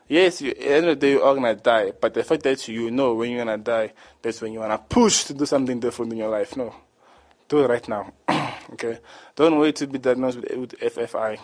Yes, 0.08 0.42
you, 0.42 0.50
at 0.52 0.58
the 0.58 0.72
end 0.74 0.86
of 0.88 1.00
the 1.00 1.06
day, 1.08 1.12
you're 1.12 1.24
all 1.24 1.36
gonna 1.36 1.56
die, 1.56 1.92
but 2.00 2.14
the 2.14 2.24
fact 2.24 2.44
that 2.44 2.68
you 2.68 2.90
know 2.90 3.14
when 3.14 3.32
you're 3.32 3.46
gonna 3.46 3.58
die, 3.58 3.94
that's 4.22 4.42
when 4.42 4.52
you 4.54 4.60
wanna 4.60 4.78
push 4.80 5.26
to 5.26 5.34
do 5.34 5.46
something 5.46 5.80
different 5.80 6.12
in 6.12 6.18
your 6.18 6.30
life. 6.30 6.58
No. 6.58 6.74
Do 7.48 7.64
it 7.64 7.68
right 7.70 7.88
now. 7.88 8.14
okay? 8.74 9.00
Don't 9.36 9.60
wait 9.60 9.76
to 9.76 9.88
be 9.88 10.00
diagnosed 10.00 10.40
with, 10.40 10.58
with 10.58 10.80
FFI 10.80 11.38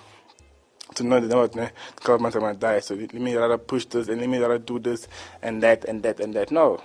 to 0.95 1.03
know 1.03 1.19
that 1.19 1.35
what 1.35 1.51
the 1.51 1.71
government 2.03 2.35
are 2.35 2.53
to 2.53 2.59
die. 2.59 2.79
So 2.79 2.95
let 2.95 3.13
me 3.13 3.35
rather 3.35 3.57
push 3.57 3.85
this 3.85 4.07
and 4.07 4.19
let 4.19 4.29
me 4.29 4.39
rather 4.39 4.57
do 4.57 4.79
this 4.79 5.07
and 5.41 5.61
that 5.63 5.85
and 5.85 6.01
that 6.03 6.19
and 6.19 6.33
that. 6.33 6.51
No. 6.51 6.81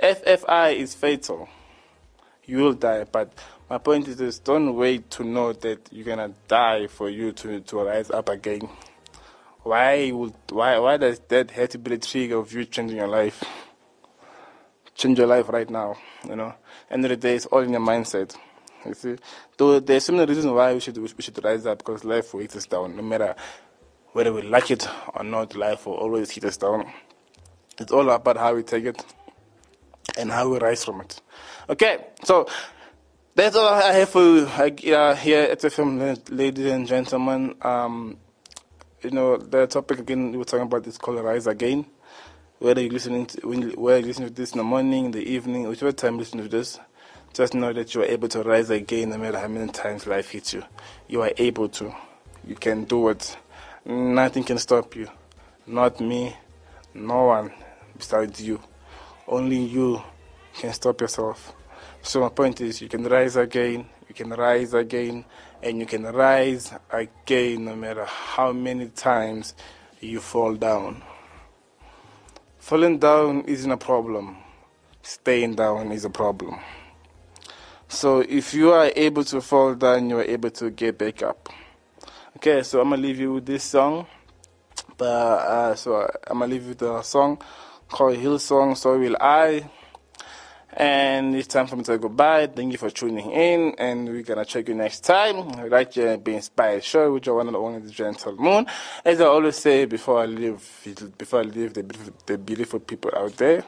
FFI 0.00 0.76
is 0.76 0.94
fatal. 0.94 1.48
you 2.46 2.58
will 2.58 2.74
die. 2.74 3.04
But 3.04 3.32
my 3.68 3.78
point 3.78 4.08
is 4.08 4.16
this 4.16 4.38
don't 4.38 4.74
wait 4.74 5.10
to 5.12 5.24
know 5.24 5.52
that 5.52 5.88
you're 5.90 6.04
gonna 6.04 6.32
die 6.48 6.86
for 6.86 7.10
you 7.10 7.32
to, 7.32 7.60
to 7.60 7.82
rise 7.82 8.10
up 8.10 8.28
again. 8.28 8.68
Why 9.62 10.12
would 10.12 10.34
why 10.50 10.78
why 10.78 10.96
does 10.96 11.20
that 11.28 11.50
have 11.50 11.70
to 11.70 11.78
be 11.78 11.90
the 11.90 11.98
trigger 11.98 12.38
of 12.38 12.52
you 12.52 12.64
changing 12.64 12.96
your 12.96 13.08
life? 13.08 13.42
Change 14.94 15.18
your 15.18 15.26
life 15.26 15.48
right 15.48 15.68
now, 15.68 15.96
you 16.26 16.36
know. 16.36 16.54
End 16.90 17.04
of 17.04 17.10
the 17.10 17.16
day 17.16 17.34
it's 17.34 17.46
all 17.46 17.60
in 17.60 17.70
your 17.72 17.80
mindset. 17.80 18.34
You 18.84 18.94
see? 18.94 19.16
Though 19.56 19.80
there's 19.80 20.04
so 20.04 20.12
many 20.12 20.26
reasons 20.26 20.46
why 20.46 20.72
we 20.72 20.80
should 20.80 20.96
we 20.96 21.08
should 21.18 21.44
rise 21.44 21.66
up 21.66 21.78
because 21.78 22.04
life 22.04 22.32
will 22.32 22.40
hit 22.40 22.54
us 22.54 22.66
down. 22.66 22.96
No 22.96 23.02
matter 23.02 23.34
whether 24.12 24.32
we 24.32 24.42
like 24.42 24.70
it 24.70 24.88
or 25.14 25.24
not, 25.24 25.56
life 25.56 25.86
will 25.86 25.94
always 25.94 26.30
hit 26.30 26.44
us 26.44 26.56
down. 26.56 26.90
It's 27.78 27.92
all 27.92 28.08
about 28.08 28.36
how 28.36 28.54
we 28.54 28.62
take 28.62 28.84
it 28.84 29.04
and 30.16 30.30
how 30.30 30.48
we 30.48 30.58
rise 30.58 30.84
from 30.84 31.00
it. 31.00 31.20
Okay, 31.68 31.98
so 32.24 32.46
that's 33.34 33.56
all 33.56 33.68
I 33.68 33.92
have 33.92 34.08
for 34.08 34.22
you 34.22 34.46
uh, 34.46 35.14
here 35.14 35.42
at 35.42 35.60
FM, 35.60 36.18
ladies 36.30 36.72
and 36.72 36.86
gentlemen. 36.86 37.54
Um, 37.62 38.16
you 39.02 39.10
know, 39.10 39.36
the 39.36 39.66
topic 39.66 39.98
again 39.98 40.32
we 40.32 40.38
were 40.38 40.44
talking 40.44 40.66
about 40.66 40.86
is 40.86 40.98
called 40.98 41.22
Rise 41.22 41.46
Again. 41.46 41.86
Whether 42.58 42.80
you're 42.80 42.92
listening 42.92 43.26
to, 43.26 43.46
when, 43.46 43.70
whether 43.72 43.98
you're 43.98 44.08
listening 44.08 44.28
to 44.28 44.34
this 44.34 44.52
in 44.52 44.58
the 44.58 44.64
morning, 44.64 45.10
the 45.10 45.22
evening, 45.22 45.68
whichever 45.68 45.92
time 45.92 46.14
you 46.14 46.20
listen 46.20 46.40
to 46.40 46.48
this, 46.48 46.78
just 47.34 47.52
know 47.52 47.72
that 47.74 47.94
you 47.94 48.00
are 48.00 48.06
able 48.06 48.28
to 48.28 48.42
rise 48.42 48.70
again 48.70 49.10
no 49.10 49.18
matter 49.18 49.38
how 49.38 49.48
many 49.48 49.70
times 49.70 50.06
life 50.06 50.30
hits 50.30 50.54
you. 50.54 50.64
You 51.06 51.20
are 51.20 51.32
able 51.36 51.68
to. 51.68 51.94
You 52.46 52.54
can 52.54 52.84
do 52.84 53.10
it. 53.10 53.36
Nothing 53.84 54.44
can 54.44 54.56
stop 54.56 54.96
you. 54.96 55.08
Not 55.66 56.00
me, 56.00 56.34
no 56.94 57.24
one 57.24 57.52
besides 57.98 58.40
you. 58.40 58.62
Only 59.28 59.56
you 59.56 60.02
can 60.54 60.72
stop 60.72 61.00
yourself. 61.00 61.52
So 62.02 62.20
my 62.20 62.28
point 62.28 62.60
is 62.60 62.80
you 62.80 62.88
can 62.88 63.02
rise 63.04 63.34
again, 63.34 63.86
you 64.08 64.14
can 64.14 64.30
rise 64.30 64.72
again, 64.72 65.24
and 65.62 65.80
you 65.80 65.86
can 65.86 66.04
rise 66.04 66.72
again 66.90 67.64
no 67.64 67.74
matter 67.74 68.04
how 68.04 68.52
many 68.52 68.86
times 68.88 69.54
you 70.00 70.20
fall 70.20 70.54
down. 70.54 71.02
Falling 72.58 72.98
down 72.98 73.42
isn't 73.42 73.70
a 73.70 73.76
problem. 73.76 74.36
Staying 75.02 75.56
down 75.56 75.90
is 75.90 76.04
a 76.04 76.10
problem. 76.10 76.60
So 77.88 78.20
if 78.20 78.54
you 78.54 78.72
are 78.72 78.92
able 78.94 79.24
to 79.24 79.40
fall 79.40 79.74
down, 79.74 80.10
you 80.10 80.18
are 80.18 80.24
able 80.24 80.50
to 80.50 80.70
get 80.70 80.98
back 80.98 81.22
up. 81.22 81.48
Okay, 82.36 82.62
so 82.62 82.80
I'm 82.80 82.90
gonna 82.90 83.02
leave 83.02 83.18
you 83.18 83.32
with 83.32 83.46
this 83.46 83.64
song. 83.64 84.06
But 84.96 85.06
uh, 85.06 85.74
so 85.74 86.08
I'm 86.26 86.38
gonna 86.38 86.52
leave 86.52 86.62
you 86.62 86.68
with 86.70 86.82
a 86.82 87.02
song 87.02 87.40
called 87.88 88.16
Hillsong. 88.16 88.76
So 88.76 88.98
will 88.98 89.16
I. 89.20 89.68
And 90.78 91.34
it's 91.34 91.46
time 91.48 91.66
for 91.66 91.76
me 91.76 91.84
to 91.84 91.92
say 91.92 91.98
goodbye. 91.98 92.48
Thank 92.48 92.72
you 92.72 92.76
for 92.76 92.90
tuning 92.90 93.30
in, 93.30 93.74
and 93.78 94.06
we're 94.06 94.22
gonna 94.22 94.44
check 94.44 94.68
you 94.68 94.74
next 94.74 95.04
time. 95.04 95.48
Right 95.70 95.90
here, 95.90 96.18
Be 96.18 96.34
Inspired 96.34 96.84
Show 96.84 97.14
with 97.14 97.24
your 97.24 97.36
one 97.36 97.46
and 97.46 97.56
only 97.56 97.80
the 97.80 97.90
Gentle 97.90 98.36
Moon. 98.36 98.66
As 99.02 99.18
I 99.22 99.24
always 99.24 99.56
say 99.56 99.86
before 99.86 100.20
I 100.20 100.26
leave, 100.26 100.60
before 101.16 101.40
I 101.40 101.44
leave 101.44 101.72
the 101.72 101.82
beautiful, 101.82 102.12
the 102.26 102.36
beautiful 102.36 102.80
people 102.80 103.10
out 103.16 103.34
there, 103.38 103.64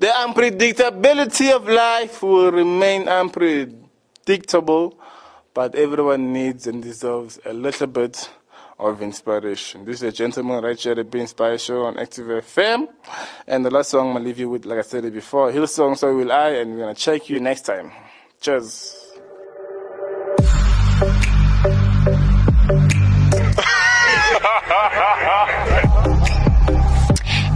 the 0.00 0.08
unpredictability 0.08 1.52
of 1.54 1.68
life 1.68 2.20
will 2.20 2.50
remain 2.50 3.08
unpredictable, 3.08 4.98
but 5.54 5.76
everyone 5.76 6.32
needs 6.32 6.66
and 6.66 6.82
deserves 6.82 7.38
a 7.44 7.52
little 7.52 7.86
bit 7.86 8.28
of 8.78 9.02
inspiration. 9.02 9.84
This 9.84 9.96
is 9.96 10.02
a 10.02 10.12
gentleman 10.12 10.62
right 10.62 10.78
here 10.78 10.94
the 10.94 11.04
Be 11.04 11.20
Inspired 11.20 11.60
Show 11.60 11.84
on 11.84 11.98
Active 11.98 12.26
FM. 12.26 12.88
And 13.46 13.64
the 13.64 13.70
last 13.70 13.90
song 13.90 14.08
I'm 14.08 14.12
going 14.14 14.24
to 14.24 14.28
leave 14.28 14.38
you 14.38 14.50
with, 14.50 14.64
like 14.64 14.78
I 14.78 14.82
said 14.82 15.12
before, 15.12 15.50
Hillsong, 15.50 15.96
So 15.96 16.16
Will 16.16 16.30
I, 16.30 16.50
and 16.50 16.72
we're 16.72 16.78
going 16.78 16.94
to 16.94 17.00
check 17.00 17.28
you 17.28 17.40
next 17.40 17.62
time. 17.62 17.90
Cheers. 18.40 18.94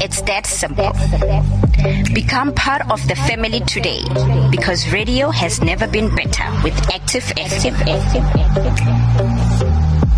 It's 0.04 0.20
that 0.22 0.46
simple. 0.46 0.92
Become 2.12 2.52
part 2.54 2.82
of 2.90 3.06
the 3.06 3.14
family 3.14 3.60
today 3.60 4.02
because 4.50 4.92
radio 4.92 5.30
has 5.30 5.62
never 5.62 5.86
been 5.86 6.12
better 6.14 6.50
with 6.64 6.74
Active 6.92 7.22
FM. 7.36 7.72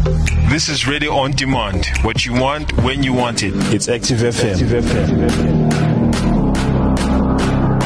This 0.05 0.69
is 0.69 0.87
Radio 0.87 1.15
on 1.15 1.33
Demand. 1.33 1.87
What 2.03 2.27
you 2.27 2.35
want, 2.35 2.71
when 2.83 3.03
you 3.03 3.15
want 3.15 3.43
it. 3.43 3.55
It's 3.73 3.89
Active 3.89 4.19
FM. 4.19 4.61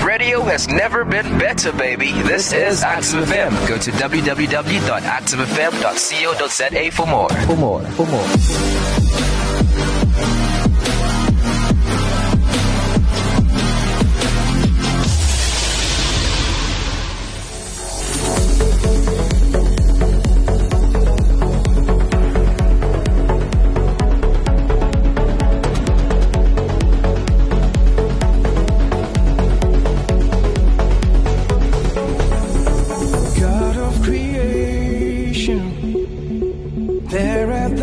Radio 0.05 0.43
has 0.43 0.67
never 0.67 1.05
been 1.05 1.39
better, 1.39 1.71
baby. 1.73 2.11
This 2.23 2.53
is 2.53 2.83
Active 2.83 3.29
FM. 3.29 3.69
Go 3.69 3.79
to 3.79 3.93
www.activefm.co.za 3.93 6.91
for 6.91 7.07
more. 7.07 7.29
For 7.29 7.57
more, 7.57 7.83
for 7.83 8.07
more. 8.07 8.98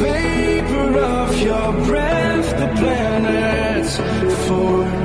vapor 0.00 0.98
of 0.98 1.30
your 1.42 1.72
breath, 1.86 2.48
the 2.58 2.68
planets 2.80 3.96
form. 4.46 5.00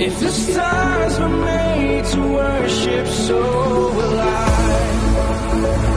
If 0.00 0.14
the 0.20 0.30
stars 0.30 1.14
were 1.20 1.36
made 1.52 2.04
to 2.12 2.20
worship, 2.20 3.06
so 3.06 3.38
will 3.96 4.20
I. 4.20 5.87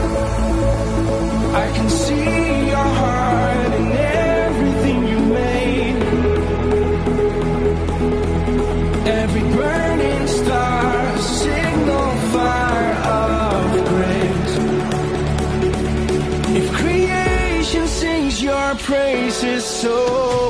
so 19.62 20.41